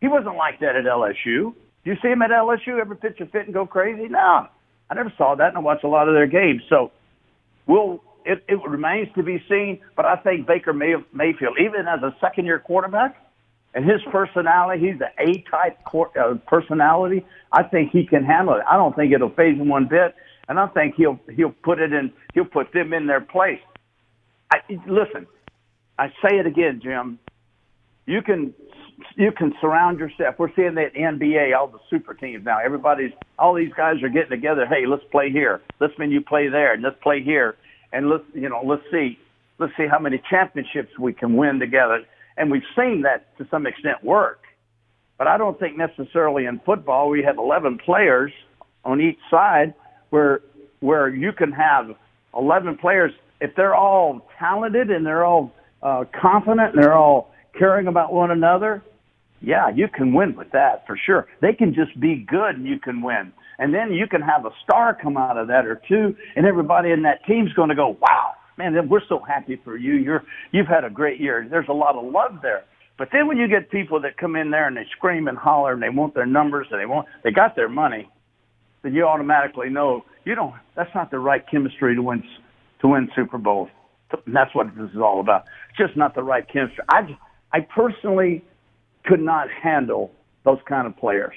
[0.00, 1.16] He wasn't like that at LSU.
[1.24, 4.08] Do you see him at LSU ever pitch a fit and go crazy?
[4.08, 4.48] No,
[4.90, 6.62] I never saw that, and I watched a lot of their games.
[6.68, 6.92] So,
[7.66, 9.80] we'll it, it remains to be seen.
[9.96, 13.16] But I think Baker May, Mayfield, even as a second-year quarterback,
[13.74, 17.26] and his personality, he's an A-type uh, personality.
[17.52, 18.62] I think he can handle it.
[18.70, 20.14] I don't think it'll faze him one bit,
[20.48, 22.12] and I think he'll he'll put it in.
[22.34, 23.60] He'll put them in their place.
[24.52, 25.26] I, listen,
[25.98, 27.18] I say it again, Jim.
[28.06, 28.54] You can
[29.16, 30.36] you can surround yourself.
[30.38, 32.58] We're seeing that NBA, all the super teams now.
[32.58, 34.66] Everybody's all these guys are getting together.
[34.66, 35.60] Hey, let's play here.
[35.80, 37.56] Let's mean you play there, and let's play here,
[37.92, 39.18] and let's you know let's see
[39.58, 42.04] let's see how many championships we can win together.
[42.36, 44.40] And we've seen that to some extent work.
[45.16, 48.32] But I don't think necessarily in football we have 11 players
[48.84, 49.74] on each side
[50.10, 50.40] where
[50.80, 51.94] where you can have
[52.36, 55.52] 11 players if they're all talented and they're all
[55.84, 58.82] uh, confident and they're all caring about one another,
[59.40, 61.28] yeah, you can win with that for sure.
[61.40, 63.32] They can just be good and you can win.
[63.58, 66.90] And then you can have a star come out of that or two, and everybody
[66.90, 69.94] in that team's going to go, wow, man, we're so happy for you.
[69.94, 71.46] You're, you've had a great year.
[71.48, 72.64] There's a lot of love there.
[72.96, 75.72] But then when you get people that come in there and they scream and holler
[75.72, 78.08] and they want their numbers and they want, they got their money,
[78.82, 82.22] then you automatically know you don't, that's not the right chemistry to win,
[82.80, 83.68] to win Super Bowls.
[84.26, 85.44] And that's what this is all about.
[85.70, 86.84] It's just not the right chemistry.
[86.88, 87.16] I,
[87.52, 88.44] I personally
[89.04, 90.12] could not handle
[90.44, 91.34] those kind of players.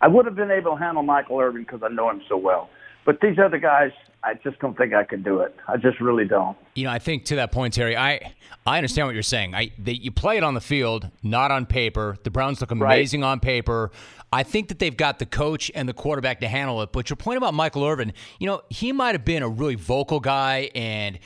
[0.00, 2.70] I would have been able to handle Michael Irvin because I know him so well.
[3.04, 5.54] But these other guys, I just don't think I could do it.
[5.66, 6.56] I just really don't.
[6.74, 8.34] You know, I think to that point, Terry, I
[8.66, 9.54] I understand what you're saying.
[9.54, 12.16] I they, you play it on the field, not on paper.
[12.22, 13.28] The Browns look amazing right.
[13.28, 13.90] on paper.
[14.32, 16.92] I think that they've got the coach and the quarterback to handle it.
[16.92, 20.20] But your point about Michael Irvin, you know, he might have been a really vocal
[20.20, 21.18] guy, and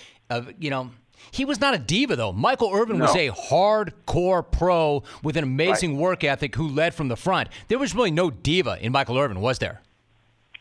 [0.58, 0.90] you know
[1.30, 2.32] he was not a diva, though.
[2.32, 3.06] Michael Irvin no.
[3.06, 6.02] was a hardcore pro with an amazing right.
[6.02, 7.48] work ethic who led from the front.
[7.68, 9.80] There was really no diva in Michael Irvin, was there?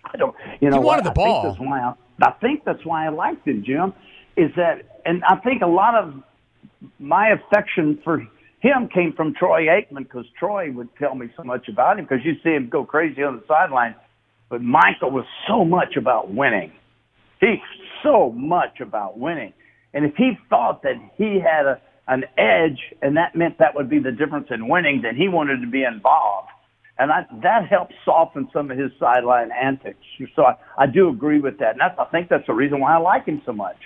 [0.05, 0.35] I don't.
[0.61, 1.15] You know, he wanted what?
[1.15, 1.39] the ball.
[1.39, 3.93] I think, that's why I, I think that's why I liked him, Jim.
[4.35, 6.23] Is that, and I think a lot of
[6.99, 8.19] my affection for
[8.59, 12.25] him came from Troy Aikman because Troy would tell me so much about him because
[12.25, 13.95] you see him go crazy on the sideline.
[14.49, 16.71] But Michael was so much about winning.
[17.39, 17.59] He's
[18.01, 19.53] so much about winning.
[19.93, 23.89] And if he thought that he had a, an edge and that meant that would
[23.89, 26.49] be the difference in winning, then he wanted to be involved.
[26.97, 29.99] And I, that helped soften some of his sideline antics.
[30.35, 31.71] So I, I do agree with that.
[31.71, 33.77] And that's, I think that's the reason why I like him so much.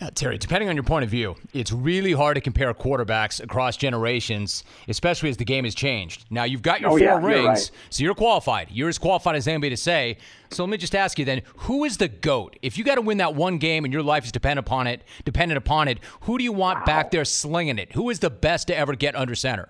[0.00, 3.76] Uh, Terry, depending on your point of view, it's really hard to compare quarterbacks across
[3.76, 6.24] generations, especially as the game has changed.
[6.30, 7.70] Now, you've got your oh, four yeah, rings, right.
[7.90, 8.68] so you're qualified.
[8.70, 10.16] You're as qualified as anybody to say.
[10.50, 12.56] So let me just ask you then, who is the GOAT?
[12.62, 15.02] If you got to win that one game and your life is dependent upon it,
[15.26, 16.84] dependent upon it, who do you want wow.
[16.86, 17.92] back there slinging it?
[17.92, 19.68] Who is the best to ever get under center?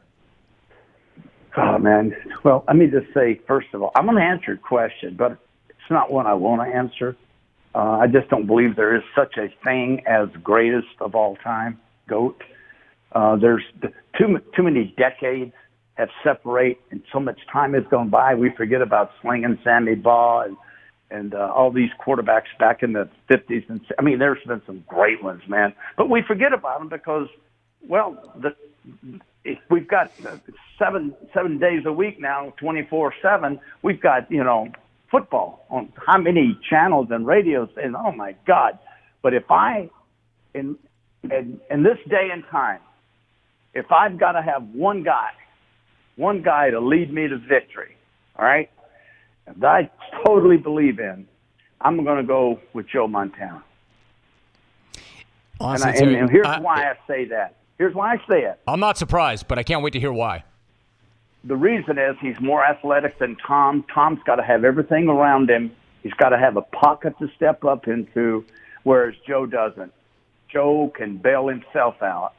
[1.57, 2.15] Oh, man.
[2.45, 5.33] Well, let me just say, first of all, I'm going to answer your question, but
[5.69, 7.17] it's not one I want to answer.
[7.75, 11.79] Uh, I just don't believe there is such a thing as greatest of all time,
[12.09, 12.43] GOAT.
[13.13, 13.63] Uh, there's
[14.19, 15.53] too, too many decades
[15.95, 18.35] have separate and so much time has gone by.
[18.35, 20.57] We forget about slinging Sammy Baugh and,
[21.11, 23.69] and uh, all these quarterbacks back in the 50s.
[23.69, 25.75] And I mean, there's been some great ones, man.
[25.97, 27.29] But we forget about them because,
[27.87, 28.55] well, the,
[29.71, 30.11] we've got
[30.79, 33.61] seven seven days a week now, 24 seven.
[33.83, 34.69] We've got you know
[35.11, 38.79] football on how many channels and radios and oh my God.
[39.23, 39.91] But if I
[40.55, 40.77] in
[41.25, 42.81] in, in this day and time,
[43.75, 45.31] if I've got to have one guy,
[46.17, 47.97] one guy to lead me to victory,
[48.39, 48.71] all right,
[49.59, 49.91] that I
[50.25, 51.27] totally believe in,
[51.81, 53.63] I'm going to go with Joe Montana.
[55.61, 55.89] Awesome.
[55.89, 57.57] And, I, and, and here's uh, why I say that.
[57.77, 58.59] Here's why I say it.
[58.67, 60.45] I'm not surprised, but I can't wait to hear why
[61.45, 63.85] the reason is he's more athletic than Tom.
[63.93, 65.73] Tom's got to have everything around him.
[66.03, 68.45] He's got to have a pocket to step up into,
[68.85, 69.93] whereas Joe doesn't.
[70.53, 72.35] Joe can bail himself out,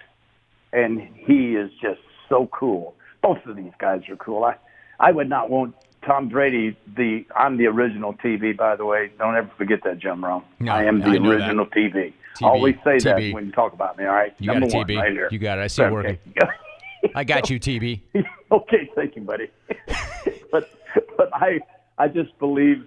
[0.73, 2.95] and he is just so cool.
[3.21, 4.43] Both of these guys are cool.
[4.43, 4.55] I,
[4.99, 6.77] I would not want Tom Brady.
[6.95, 9.11] The I'm the original TB, by the way.
[9.17, 10.43] Don't ever forget that, Jim Rome.
[10.59, 11.93] No, I am the I original TB.
[11.93, 12.13] TB.
[12.41, 13.03] Always say TB.
[13.03, 14.05] that when you talk about me.
[14.05, 14.97] All right, you Number got a TB.
[14.97, 15.29] Right here.
[15.31, 15.61] You got it.
[15.61, 16.17] I see it working.
[17.15, 18.01] I got you, TB.
[18.51, 19.49] okay, thank you, buddy.
[20.51, 20.69] but
[21.17, 21.59] but I
[21.97, 22.85] I just believe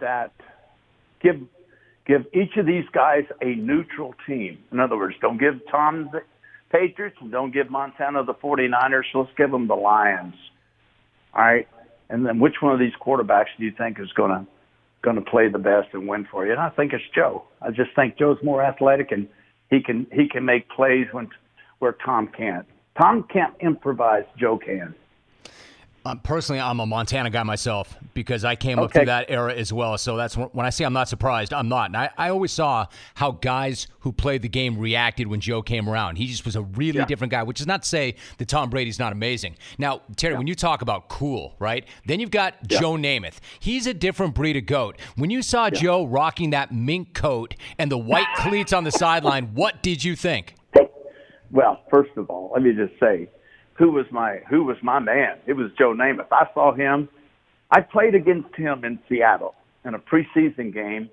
[0.00, 0.32] that
[1.20, 1.40] give
[2.06, 4.58] give each of these guys a neutral team.
[4.72, 6.22] In other words, don't give Tom the
[6.70, 9.04] Patriots and don't give Montana the 49ers.
[9.14, 10.34] Let's give them the Lions.
[11.34, 11.68] All right,
[12.08, 14.46] and then which one of these quarterbacks do you think is going to
[15.02, 16.52] going to play the best and win for you?
[16.52, 17.44] And I think it's Joe.
[17.62, 19.28] I just think Joe's more athletic and
[19.70, 21.28] he can he can make plays when
[21.78, 22.66] where Tom can't.
[23.00, 24.24] Tom can't improvise.
[24.36, 24.94] Joe can.
[26.04, 28.84] Um, personally, I'm a Montana guy myself because I came okay.
[28.84, 29.98] up through that era as well.
[29.98, 31.86] So that's when I say I'm not surprised, I'm not.
[31.90, 35.90] And I, I always saw how guys who played the game reacted when Joe came
[35.90, 36.16] around.
[36.16, 37.04] He just was a really yeah.
[37.04, 39.56] different guy, which is not to say that Tom Brady's not amazing.
[39.76, 40.38] Now, Terry, yeah.
[40.38, 41.86] when you talk about cool, right?
[42.06, 42.80] Then you've got yeah.
[42.80, 43.38] Joe Namath.
[43.58, 44.98] He's a different breed of goat.
[45.16, 49.54] When you saw Joe rocking that mink coat and the white cleats on the sideline,
[49.54, 50.54] what did you think?
[51.52, 53.28] Well, first of all, let me just say,
[53.78, 55.38] who was my who was my man?
[55.46, 56.28] It was Joe Namath.
[56.32, 57.08] I saw him.
[57.70, 61.10] I played against him in Seattle in a preseason game,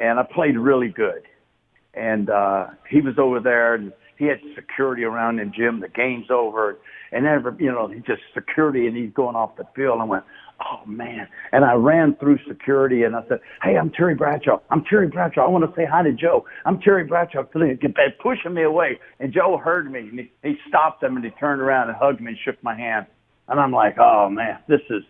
[0.00, 1.22] and I played really good.
[1.94, 5.80] and uh, he was over there, and he had security around him, Jim.
[5.80, 6.78] The game's over,
[7.12, 10.00] and ever, you know, he just security, and he's going off the field.
[10.00, 10.24] I went,
[10.70, 11.28] oh man!
[11.52, 14.58] And I ran through security, and I said, hey, I'm Terry Bradshaw.
[14.70, 15.42] I'm Terry Bradshaw.
[15.42, 16.44] I want to say hi to Joe.
[16.64, 17.42] I'm Terry Bradshaw.
[17.42, 21.30] Back, pushing me away, and Joe heard me, and he, he stopped him, and he
[21.32, 23.06] turned around and hugged me and shook my hand,
[23.48, 25.02] and I'm like, oh man, this is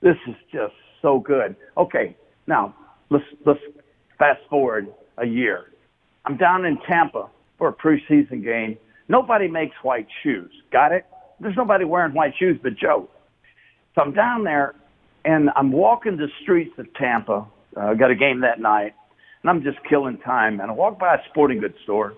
[0.00, 1.56] this is just so good.
[1.76, 2.74] Okay, now
[3.10, 3.60] let's let's
[4.18, 4.88] fast forward
[5.18, 5.66] a year.
[6.24, 8.78] I'm down in Tampa for a preseason game.
[9.08, 10.50] Nobody makes white shoes.
[10.72, 11.04] Got it?
[11.40, 13.08] There's nobody wearing white shoes but Joe.
[13.94, 14.74] So I'm down there
[15.24, 17.46] and I'm walking the streets of Tampa.
[17.76, 18.94] Uh, got a game that night,
[19.42, 20.60] and I'm just killing time.
[20.60, 22.14] And I walk by a sporting goods store,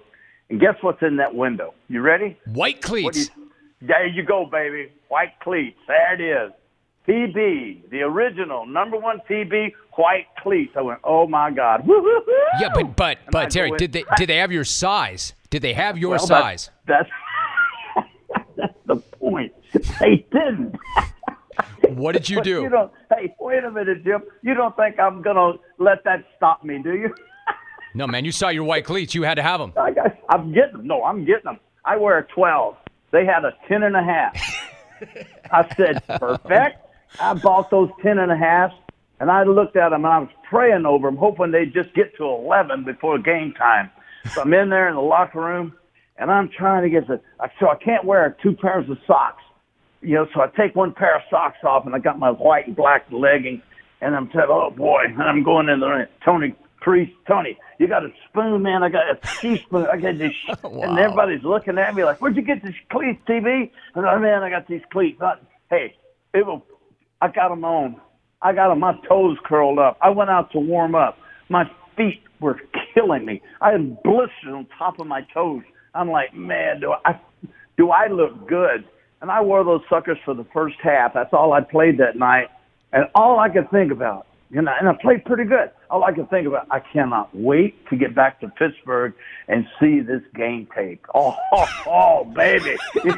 [0.51, 1.75] and guess what's in that window?
[1.89, 2.37] You ready?
[2.47, 3.31] White cleats.
[3.37, 3.51] You,
[3.83, 4.91] there you go, baby.
[5.09, 5.79] White cleats.
[5.87, 6.53] There it is.
[7.07, 10.73] PB, the original number one PB white cleats.
[10.77, 11.87] I went, oh my God.
[12.59, 15.35] Yeah, but but but Terry, did they did they have your size?
[15.51, 16.71] Did they have your well, size?
[16.87, 17.09] That's
[17.95, 18.09] that's,
[18.57, 19.53] that's the point.
[20.01, 20.77] They didn't.
[21.91, 22.63] What did you do?
[22.63, 22.93] You don't.
[23.11, 24.23] Hey, wait a minute, Jim.
[24.43, 27.15] You don't think I'm gonna let that stop me, do you?
[27.95, 28.25] no, man.
[28.25, 29.15] You saw your white cleats.
[29.15, 29.73] You had to have them.
[29.77, 30.87] I got, I'm getting them.
[30.87, 31.59] No, I'm getting them.
[31.85, 32.77] I wear a 12.
[33.11, 34.35] They had a 10 and a half.
[35.53, 36.79] I said, perfect.
[37.21, 38.73] I bought those 10 and a half,
[39.21, 42.17] and I looked at them and I was praying over them, hoping they'd just get
[42.17, 43.91] to 11 before game time.
[44.33, 45.75] So I'm in there in the locker room,
[46.17, 47.21] and I'm trying to get the,
[47.61, 49.43] so I can't wear two pairs of socks.
[50.05, 52.67] You know, so I take one pair of socks off, and I got my white
[52.67, 53.63] and black leggings,
[54.01, 56.09] and I'm saying, oh boy, and I'm going in there.
[56.25, 58.83] Tony Parisi, Tony, you got a spoon, man.
[58.83, 59.87] I got a teaspoon.
[59.87, 60.83] I got this, wow.
[60.83, 64.21] and everybody's looking at me like, "Where'd you get this cleats, TB?" And I'm oh,
[64.21, 65.21] man, I got these cleats.
[65.23, 65.37] I,
[65.71, 65.97] hey,
[66.35, 66.65] it will
[67.25, 67.99] I got them on.
[68.43, 69.97] I got them, my toes curled up.
[70.03, 71.17] I went out to warm up.
[71.49, 71.65] My
[71.97, 72.61] feet were
[72.93, 73.41] killing me.
[73.63, 75.63] I had blisters on top of my toes.
[75.95, 77.19] I'm like, man, do I,
[77.79, 78.85] do I look good?
[79.25, 81.15] And I wore those suckers for the first half.
[81.15, 82.49] That's all I played that night.
[82.93, 85.71] And all I could think about, you know, and I played pretty good.
[85.89, 89.15] All I could think about, I cannot wait to get back to Pittsburgh
[89.49, 91.07] and see this game tape.
[91.15, 92.77] Oh, oh, oh baby,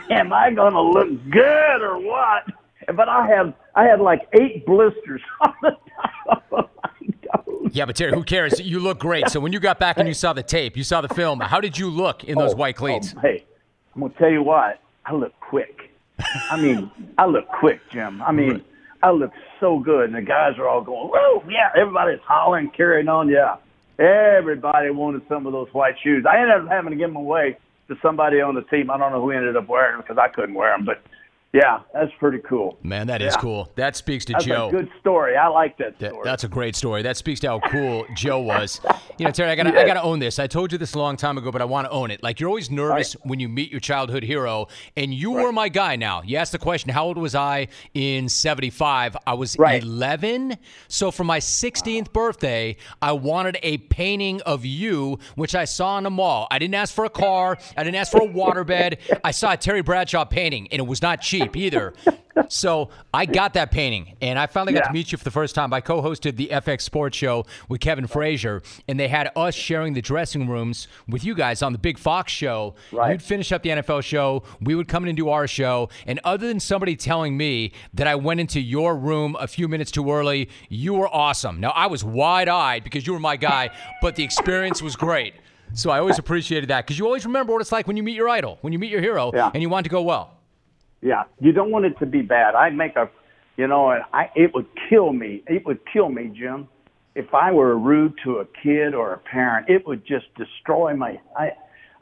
[0.09, 2.45] am I going to look good or what?
[2.95, 5.77] but I have I had like eight blisters on the
[6.31, 7.73] top of my toes.
[7.73, 8.61] Yeah, but Terry, who cares?
[8.61, 9.29] You look great.
[9.31, 11.40] So when you got back and you saw the tape, you saw the film.
[11.40, 13.12] How did you look in those oh, white cleats?
[13.16, 13.45] Oh, hey,
[13.97, 14.79] I'm gonna tell you what.
[15.05, 15.86] I look quick.
[16.50, 18.22] I mean, I look quick, Jim.
[18.22, 18.62] I mean,
[19.02, 23.09] I look so good, and the guys are all going, "Whoa, yeah!" Everybody's hollering, carrying
[23.09, 23.29] on.
[23.29, 23.57] Yeah,
[23.98, 26.24] everybody wanted some of those white shoes.
[26.29, 28.90] I ended up having to give them away to somebody on the team.
[28.90, 31.02] I don't know who ended up wearing them because I couldn't wear them, but
[31.52, 32.78] yeah, that's pretty cool.
[32.82, 33.40] Man, that is yeah.
[33.40, 33.72] cool.
[33.76, 34.68] That speaks to that's Joe.
[34.68, 35.37] A good story.
[35.37, 36.20] I like that story.
[36.22, 37.00] that's a great story.
[37.00, 38.80] That speaks to how cool Joe was.
[39.16, 39.78] You know, Terry, I gotta, yes.
[39.78, 40.38] I gotta own this.
[40.38, 42.22] I told you this a long time ago, but I want to own it.
[42.22, 43.26] Like you're always nervous right.
[43.26, 45.44] when you meet your childhood hero, and you right.
[45.44, 45.96] were my guy.
[45.96, 49.16] Now you asked the question, how old was I in '75?
[49.26, 49.82] I was right.
[49.82, 50.59] 11.
[50.88, 52.04] So for my 16th wow.
[52.12, 56.48] birthday, I wanted a painting of you, which I saw in the mall.
[56.50, 57.56] I didn't ask for a car.
[57.76, 59.20] I didn't ask for a waterbed.
[59.24, 61.94] I saw a Terry Bradshaw painting, and it was not cheap cheap either.
[62.49, 64.88] so I got that painting, and I finally got yeah.
[64.88, 65.72] to meet you for the first time.
[65.72, 70.03] I co-hosted the FX Sports Show with Kevin Frazier, and they had us sharing the
[70.03, 72.75] dressing rooms with you guys on the Big Fox Show.
[72.92, 73.12] Right.
[73.12, 76.20] You'd finish up the NFL show, we would come in and do our show, and
[76.25, 80.11] other than somebody telling me that I went into your room a few minutes too
[80.11, 81.61] early, you were awesome.
[81.61, 83.70] Now I was wide-eyed because you were my guy,
[84.03, 85.35] but the experience was great.
[85.72, 88.14] So I always appreciated that because you always remember what it's like when you meet
[88.14, 89.51] your idol, when you meet your hero, yeah.
[89.53, 90.36] and you want to go well.
[91.07, 92.57] Yeah, you don't want it to be bad.
[92.57, 93.09] I make a,
[93.57, 95.45] you know, and I it would kill me.
[95.47, 96.66] It would kill me, Jim,
[97.14, 99.71] if I were rude to a kid or a parent.
[99.71, 101.21] It would just destroy my.
[101.38, 101.51] I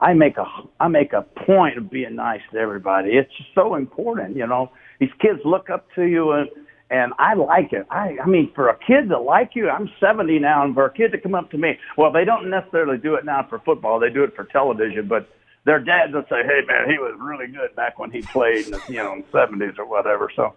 [0.00, 0.46] I make a
[0.80, 3.10] I make a point of being nice to everybody.
[3.10, 4.70] It's so important, you know.
[5.00, 6.48] These kids look up to you and
[6.88, 7.86] and I like it.
[7.90, 10.92] I I mean, for a kid to like you, I'm 70 now, and for a
[10.94, 14.00] kid to come up to me, well, they don't necessarily do it now for football.
[14.00, 15.28] They do it for television, but
[15.64, 18.72] their dads would say, "Hey, man, he was really good back when he played, in
[18.72, 20.54] the, you know, '70s or whatever." So,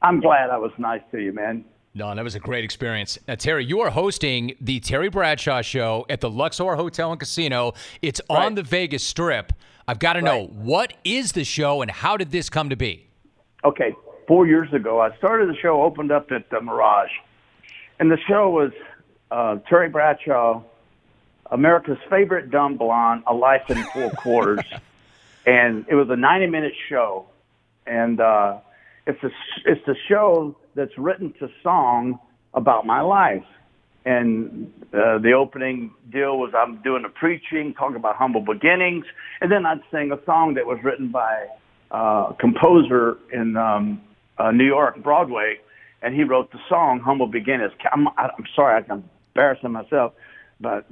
[0.00, 1.64] I'm glad I was nice to you, man.
[1.94, 3.18] No, that was a great experience.
[3.28, 7.74] Now, Terry, you are hosting the Terry Bradshaw Show at the Luxor Hotel and Casino.
[8.00, 8.46] It's right.
[8.46, 9.52] on the Vegas Strip.
[9.86, 10.24] I've got to right.
[10.24, 13.08] know what is the show and how did this come to be?
[13.64, 13.94] Okay,
[14.26, 17.10] four years ago, I started the show, opened up at the Mirage,
[17.98, 18.72] and the show was
[19.30, 20.62] uh, Terry Bradshaw
[21.52, 24.64] America's favorite dumb blonde, A Life in Four Quarters,
[25.46, 27.26] and it was a 90 minute show,
[27.86, 28.58] and uh,
[29.06, 29.30] it's a
[29.66, 32.18] it's a show that's written to song
[32.54, 33.44] about my life,
[34.06, 39.04] and uh, the opening deal was I'm doing the preaching, talking about humble beginnings,
[39.42, 41.48] and then I'd sing a song that was written by
[41.90, 44.00] uh, a composer in um,
[44.38, 45.58] uh, New York, Broadway,
[46.00, 50.14] and he wrote the song "Humble Beginnings." I'm, I'm sorry, I'm embarrassing myself,
[50.62, 50.86] but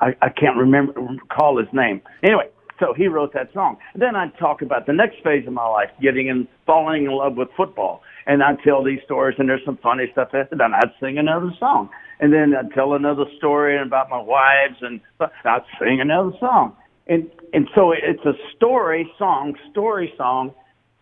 [0.00, 0.94] I, I can't remember
[1.28, 2.00] call his name.
[2.22, 2.48] Anyway,
[2.80, 3.76] so he wrote that song.
[3.94, 7.36] Then I'd talk about the next phase of my life, getting in, falling in love
[7.36, 10.30] with football, and I'd tell these stories, and there's some funny stuff.
[10.32, 14.78] And then I'd sing another song, and then I'd tell another story about my wives,
[14.80, 15.00] and
[15.44, 16.74] I'd sing another song.
[17.06, 20.54] And and so it's a story song, story song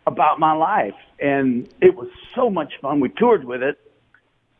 [0.06, 3.00] about my life, and it was so much fun.
[3.00, 3.78] We toured with it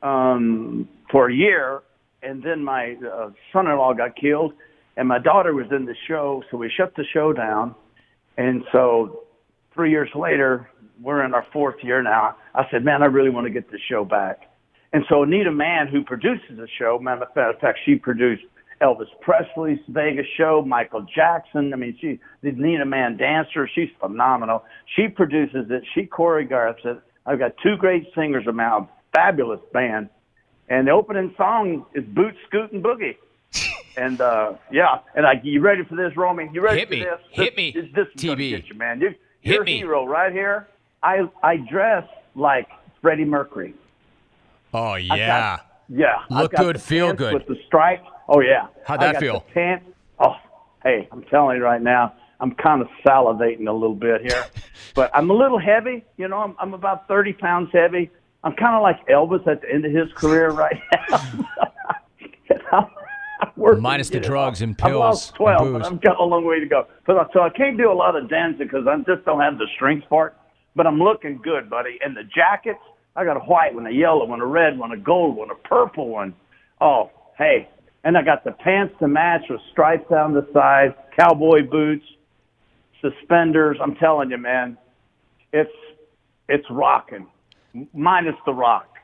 [0.03, 1.82] um, for a year,
[2.23, 4.53] and then my uh, son-in-law got killed,
[4.97, 7.75] and my daughter was in the show, so we shut the show down.
[8.37, 9.25] And so
[9.75, 10.68] three years later,
[11.01, 12.37] we're in our fourth year now.
[12.55, 14.43] I said, man, I really want to get the show back.
[14.93, 18.43] And so Anita Mann, who produces the show, matter of fact, she produced
[18.83, 21.73] Elvis Presley's Vegas show, Michael Jackson.
[21.73, 24.64] I mean, she, the Anita Mann dancer, she's phenomenal.
[24.97, 25.85] She produces it.
[25.95, 26.99] She choreographs it.
[27.27, 30.09] I've got two great singers of mine, fabulous band.
[30.71, 33.16] And the opening song is Boot Scootin' Boogie.
[33.97, 36.49] and uh yeah, and I, you ready for this, Romy?
[36.53, 37.01] You ready Hit for me.
[37.01, 37.21] this?
[37.33, 38.51] Hit this, me, This, this is TB.
[38.51, 39.01] get you, man.
[39.01, 39.09] You,
[39.41, 39.75] Hit you're me.
[39.75, 40.68] a hero right here.
[41.03, 42.05] I I dress
[42.37, 42.68] like
[43.03, 43.75] Freddie Mercury.
[44.73, 45.59] Oh I got- yeah.
[45.89, 46.14] yeah.
[46.31, 47.35] Look good, feel good.
[47.35, 48.07] With the stripes.
[48.29, 48.68] Oh yeah.
[48.87, 49.45] How'd that feel?
[49.49, 49.87] The pants.
[50.21, 50.37] Oh,
[50.85, 54.45] hey, I'm telling you right now, I'm kind of salivating a little bit here,
[54.95, 56.05] but I'm a little heavy.
[56.16, 58.11] You know, I'm, I'm about 30 pounds heavy.
[58.43, 60.80] I'm kind of like Elvis at the end of his career right
[61.11, 62.91] now.
[63.57, 65.86] Minus the drugs and lost pills and 12, but.
[65.86, 66.86] I've got a long way to go.
[67.07, 69.59] But uh, so I can't do a lot of dancing because I just don't have
[69.59, 70.36] the strength part.
[70.74, 71.99] But I'm looking good, buddy.
[72.03, 72.80] And the jackets,
[73.16, 75.55] I got a white one, a yellow one, a red one, a gold one, a
[75.55, 76.34] purple one.
[76.80, 77.68] Oh, hey.
[78.05, 82.05] And I got the pants to match with stripes down the side, cowboy boots,
[83.03, 83.76] suspenders.
[83.82, 84.78] I'm telling you, man,
[85.53, 85.70] it's
[86.49, 87.26] it's rocking,
[87.95, 88.97] minus the rock.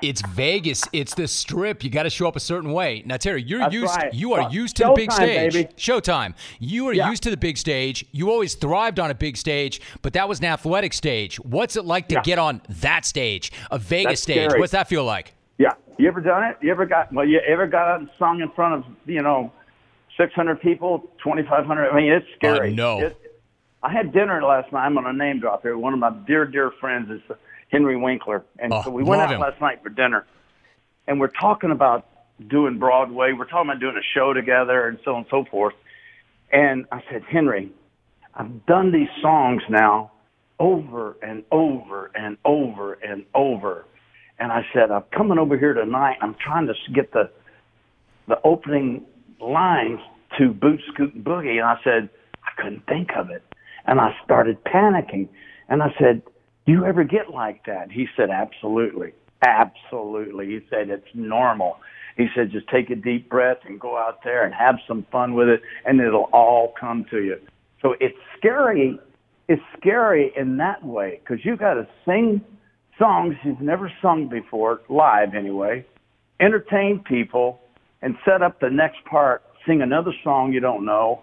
[0.00, 0.84] It's Vegas.
[0.92, 1.82] It's the strip.
[1.82, 3.02] You got to show up a certain way.
[3.04, 3.96] Now, Terry, you're That's used.
[3.96, 4.14] right.
[4.14, 5.52] You are Well, used to the big showtime, stage.
[5.54, 5.68] baby.
[5.76, 6.34] Showtime.
[6.60, 7.10] You are Yeah.
[7.10, 8.04] used to the big stage.
[8.12, 11.40] You always thrived on a big stage, but that was an athletic stage.
[11.40, 12.22] What's it like to Yeah.
[12.22, 14.44] get on that stage, a Vegas That's stage?
[14.50, 14.60] scary.
[14.60, 15.34] What's that feel like?
[15.58, 15.72] Yeah.
[15.96, 16.58] You ever done it?
[16.62, 17.26] You ever got well?
[17.26, 19.50] You ever got out and sung in front of you know,
[20.16, 21.90] six hundred people, twenty five hundred?
[21.90, 22.70] I mean, it's scary.
[22.70, 23.00] Uh, no.
[23.00, 23.27] It,
[23.82, 24.86] I had dinner last night.
[24.86, 25.76] I'm on a name drop here.
[25.78, 27.20] One of my dear, dear friends is
[27.70, 29.40] Henry Winkler, and Oh, so we went out him.
[29.40, 30.26] last night for dinner,
[31.06, 32.06] and we're talking about
[32.48, 33.32] doing Broadway.
[33.32, 35.74] We're talking about doing a show together, and so on and so forth.
[36.50, 37.70] And I said, Henry,
[38.34, 40.12] I've done these songs now
[40.58, 43.84] over and over and over and over.
[44.40, 46.16] And I said, I'm coming over here tonight.
[46.20, 47.30] I'm trying to get the
[48.28, 49.06] the opening
[49.40, 50.00] lines
[50.38, 51.52] to Boot Scoot Boogie.
[51.58, 52.08] And I said,
[52.44, 53.42] I couldn't think of it.
[53.88, 55.28] And I started panicking.
[55.68, 56.22] And I said,
[56.66, 57.90] Do you ever get like that?
[57.90, 59.12] He said, Absolutely.
[59.44, 60.46] Absolutely.
[60.46, 61.78] He said, It's normal.
[62.16, 65.34] He said, Just take a deep breath and go out there and have some fun
[65.34, 67.36] with it, and it'll all come to you.
[67.82, 69.00] So it's scary.
[69.48, 72.42] It's scary in that way because you've got to sing
[72.98, 75.86] songs you've never sung before, live anyway,
[76.40, 77.60] entertain people,
[78.02, 81.22] and set up the next part, sing another song you don't know,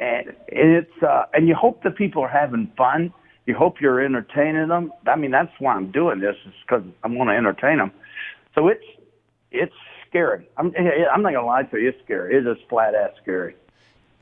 [0.00, 3.12] and it's uh, and you hope the people are having fun.
[3.46, 4.92] You hope you're entertaining them.
[5.06, 7.92] I mean, that's why I'm doing this is because I want to entertain them.
[8.54, 8.84] So it's
[9.52, 9.74] it's
[10.08, 10.48] scary.
[10.56, 10.72] I'm
[11.12, 11.90] I'm not gonna lie to you.
[11.90, 12.36] It's scary.
[12.36, 13.54] It's just flat ass scary.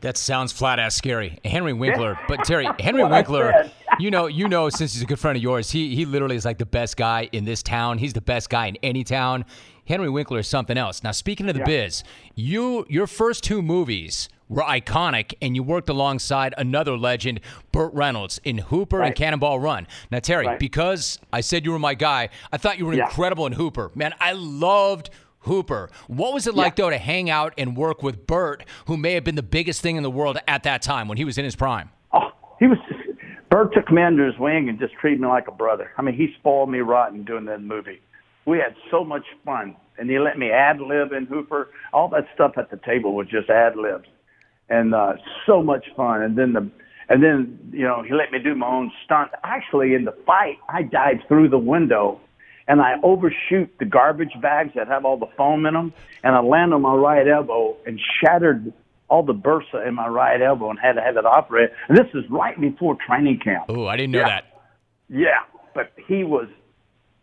[0.01, 1.39] That sounds flat ass scary.
[1.45, 5.37] Henry Winkler, but Terry, Henry Winkler, you know, you know, since he's a good friend
[5.37, 7.99] of yours, he he literally is like the best guy in this town.
[7.99, 9.45] He's the best guy in any town.
[9.87, 11.03] Henry Winkler is something else.
[11.03, 12.03] Now, speaking of the biz,
[12.35, 17.41] you your first two movies were iconic, and you worked alongside another legend,
[17.73, 19.87] Burt Reynolds, in Hooper and Cannonball Run.
[20.11, 20.59] Now, Terry, Right.
[20.59, 23.05] because I said you were my guy, I thought you were Yeah.
[23.05, 23.91] incredible in Hooper.
[23.95, 25.11] Man, I loved.
[25.43, 25.89] Hooper.
[26.09, 29.23] What was it like though to hang out and work with Burt, who may have
[29.23, 31.55] been the biggest thing in the world at that time when he was in his
[31.55, 31.91] prime?
[32.13, 32.77] Oh, he was.
[33.49, 35.93] Burt took me under his wing and just treated me like a brother.
[35.97, 38.01] I mean, he spoiled me rotten doing that movie.
[38.47, 41.69] We had so much fun, and he let me ad lib in Hooper.
[41.93, 44.09] All that stuff at the table was just ad libs,
[44.69, 45.15] and uh,
[45.47, 46.23] so much fun.
[46.23, 46.71] And then the,
[47.09, 49.31] and then you know he let me do my own stunt.
[49.45, 52.21] Actually, in the fight, I dived through the window,
[52.67, 55.93] and I overshoot the garbage bags that have all the foam in them,
[56.23, 58.73] and I land on my right elbow and shattered
[59.09, 61.75] all the bursa in my right elbow and had to have it operated.
[61.89, 63.65] And this is right before training camp.
[63.71, 64.29] Oh, I didn't know Yeah.
[64.29, 64.45] that.
[65.09, 65.41] Yeah,
[65.75, 66.49] but he was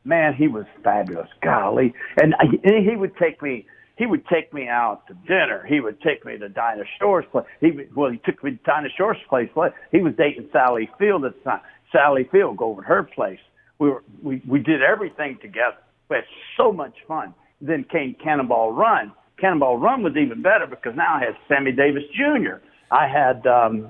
[0.04, 1.28] man, he was fabulous.
[1.42, 3.66] Golly, and, I, and he would take me.
[3.98, 5.66] He would take me out to dinner.
[5.68, 7.46] He would take me to Dinah Shore's place.
[7.62, 9.50] He would, well, he took me to Dinah Shore's place.
[9.92, 11.62] He was dating Sally Field at the time.
[11.92, 13.40] Sally Field go over to her place.
[13.80, 15.78] We were we we did everything together.
[16.10, 16.26] We had
[16.58, 17.34] so much fun.
[17.62, 19.14] Then came Cannonball Run.
[19.40, 22.56] Cannonball Run was even better because now I had Sammy Davis Jr.
[22.92, 23.90] I had um,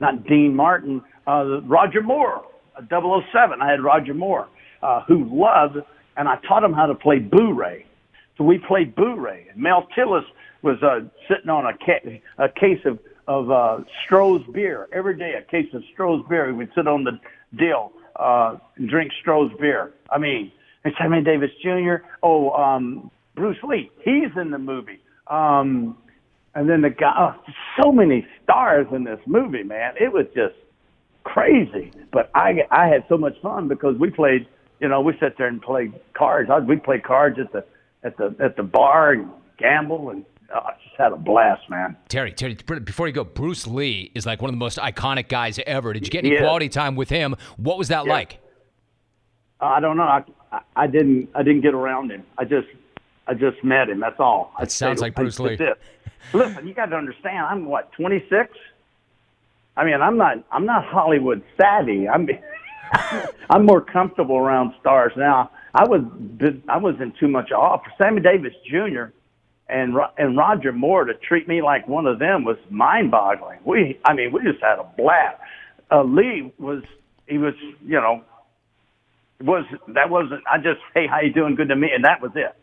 [0.00, 2.44] not Dean Martin, uh, Roger Moore,
[2.88, 3.60] 007.
[3.60, 4.48] I had Roger Moore
[4.82, 5.78] uh, who loved,
[6.16, 7.84] and I taught him how to play Bourré.
[8.36, 9.50] So we played Bourré.
[9.52, 10.24] And Mel Tillis
[10.62, 14.88] was uh, sitting on a, ca- a case of, of uh, Stroh's beer.
[14.92, 16.52] Every day, a case of Stroh's beer.
[16.54, 17.18] We'd sit on the
[17.56, 19.92] deal uh, and drink Stroh's beer.
[20.10, 20.50] I mean,
[20.84, 22.06] and Sammy Davis Jr.
[22.22, 23.90] Oh, um, Bruce Lee.
[24.04, 25.00] He's in the movie.
[25.28, 25.96] Um,
[26.54, 29.94] and then the guy, oh, so many stars in this movie, man.
[29.98, 30.54] It was just
[31.24, 31.90] crazy.
[32.12, 34.46] But I, I had so much fun because we played
[34.80, 36.50] you know, we sit there and play cards.
[36.66, 37.64] We'd play cards at the
[38.04, 40.24] at the at the bar and gamble and
[40.54, 41.96] oh, I just had a blast, man.
[42.08, 45.58] Terry, Terry, before you go, Bruce Lee is like one of the most iconic guys
[45.66, 45.92] ever.
[45.92, 47.36] Did you get any quality time with him?
[47.56, 48.12] What was that yeah.
[48.12, 48.38] like?
[49.60, 50.02] I don't know.
[50.02, 50.22] I,
[50.76, 52.24] I didn't I didn't get around him.
[52.38, 52.68] I just
[53.26, 54.00] I just met him.
[54.00, 54.52] That's all.
[54.58, 55.58] That I sounds like Bruce Lee.
[56.32, 57.38] Listen, you got to understand.
[57.46, 58.50] I'm what 26.
[59.76, 62.08] I mean, I'm not I'm not Hollywood savvy.
[62.08, 62.28] I'm
[63.50, 65.50] I'm more comfortable around stars now.
[65.74, 66.02] I was
[66.68, 69.06] I was in too much awe for Sammy Davis Jr.
[69.68, 73.60] and and Roger Moore to treat me like one of them was mind-boggling.
[73.64, 75.38] We I mean we just had a blast.
[75.90, 76.82] Uh, Lee was
[77.26, 77.54] he was
[77.84, 78.22] you know
[79.42, 82.32] was that wasn't I just hey how you doing good to me and that was
[82.36, 82.56] it.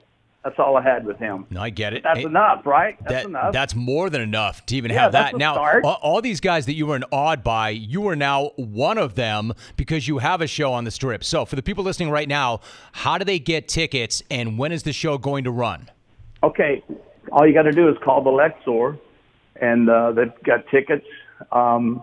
[0.43, 1.45] That's all I had with him.
[1.51, 2.01] No, I get it.
[2.03, 2.97] That's enough, right?
[3.01, 3.53] That's that, enough.
[3.53, 5.37] That's more than enough to even yeah, have that.
[5.37, 8.97] Now, all, all, these guys that you were in awed by, you are now one
[8.97, 11.23] of them because you have a show on the strip.
[11.23, 12.61] So, for the people listening right now,
[12.91, 15.91] how do they get tickets and when is the show going to run?
[16.41, 16.83] Okay,
[17.31, 18.97] all you got to do is call the Luxor,
[19.57, 21.05] and uh, they've got tickets
[21.51, 22.01] um,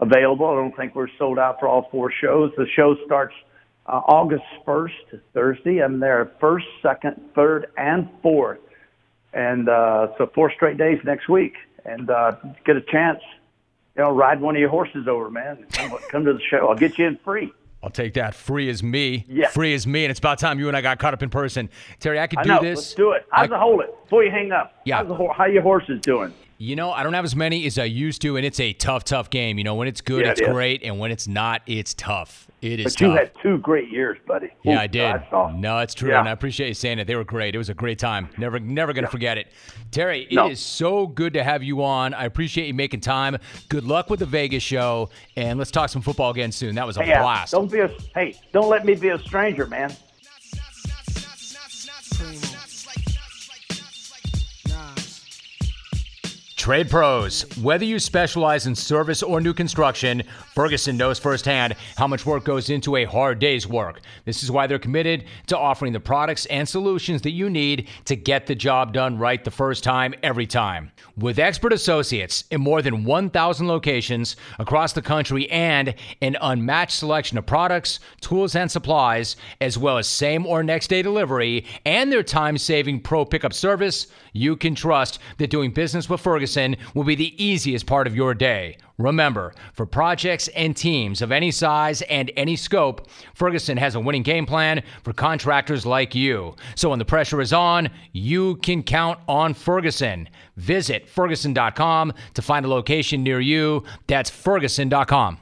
[0.00, 0.46] available.
[0.46, 2.52] I don't think we're sold out for all four shows.
[2.56, 3.34] The show starts
[3.88, 5.78] uh, August 1st, Thursday.
[5.82, 8.58] I'm there first, second, third, and fourth.
[9.32, 11.54] And uh, so four straight days next week.
[11.84, 13.20] And uh, get a chance,
[13.96, 15.66] you know, ride one of your horses over, man.
[15.72, 16.68] Come, come to the show.
[16.68, 17.52] I'll get you in free.
[17.82, 18.34] I'll take that.
[18.34, 19.24] Free as me.
[19.28, 19.48] Yeah.
[19.48, 20.04] Free as me.
[20.04, 21.70] And it's about time you and I got caught up in person.
[22.00, 22.62] Terry, I could I do know.
[22.62, 22.78] this.
[22.78, 23.26] Let's do it.
[23.30, 24.74] How's I, the hold it before you hang up?
[24.84, 24.96] Yeah.
[24.96, 26.34] How's the, how your horses doing?
[26.58, 29.04] You know, I don't have as many as I used to, and it's a tough,
[29.04, 29.58] tough game.
[29.58, 32.48] You know, when it's good, yeah, it's it great, and when it's not, it's tough.
[32.62, 32.84] It is.
[32.84, 32.92] Tough.
[32.94, 33.18] But you tough.
[33.18, 34.50] had two great years, buddy.
[34.62, 35.22] Yeah, Ooh, I did.
[35.32, 36.20] no, it's true, yeah.
[36.20, 37.06] and I appreciate you saying it.
[37.06, 37.54] They were great.
[37.54, 38.30] It was a great time.
[38.38, 39.10] Never, never gonna yeah.
[39.10, 39.48] forget it.
[39.90, 40.48] Terry, it no.
[40.48, 42.14] is so good to have you on.
[42.14, 43.36] I appreciate you making time.
[43.68, 46.74] Good luck with the Vegas show, and let's talk some football again soon.
[46.74, 47.52] That was a hey, uh, blast.
[47.52, 48.34] Don't be a hey.
[48.52, 49.94] Don't let me be a stranger, man.
[56.66, 57.42] Trade pros.
[57.58, 62.70] Whether you specialize in service or new construction, Ferguson knows firsthand how much work goes
[62.70, 64.00] into a hard day's work.
[64.24, 68.16] This is why they're committed to offering the products and solutions that you need to
[68.16, 70.90] get the job done right the first time, every time.
[71.16, 77.38] With expert associates in more than 1,000 locations across the country and an unmatched selection
[77.38, 82.24] of products, tools, and supplies, as well as same or next day delivery and their
[82.24, 86.55] time saving pro pickup service, you can trust that doing business with Ferguson
[86.94, 88.78] will be the easiest part of your day.
[88.98, 94.22] Remember, for projects and teams of any size and any scope, Ferguson has a winning
[94.22, 96.54] game plan for contractors like you.
[96.74, 100.28] So when the pressure is on, you can count on Ferguson.
[100.56, 103.84] Visit Ferguson.com to find a location near you.
[104.06, 105.38] That's Ferguson.com.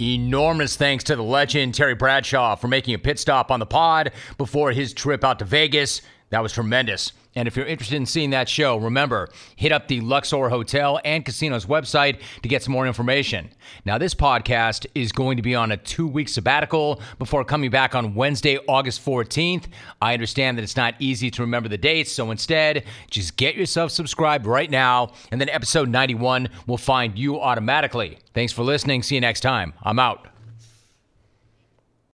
[0.00, 4.10] Enormous thanks to the legend Terry Bradshaw for making a pit stop on the pod
[4.36, 6.02] before his trip out to Vegas.
[6.32, 7.12] That was tremendous.
[7.34, 11.22] And if you're interested in seeing that show, remember, hit up the Luxor Hotel and
[11.24, 13.50] Casino's website to get some more information.
[13.84, 17.94] Now, this podcast is going to be on a two week sabbatical before coming back
[17.94, 19.66] on Wednesday, August 14th.
[20.00, 23.90] I understand that it's not easy to remember the dates, so instead, just get yourself
[23.90, 28.18] subscribed right now, and then episode 91 will find you automatically.
[28.32, 29.02] Thanks for listening.
[29.02, 29.74] See you next time.
[29.82, 30.31] I'm out.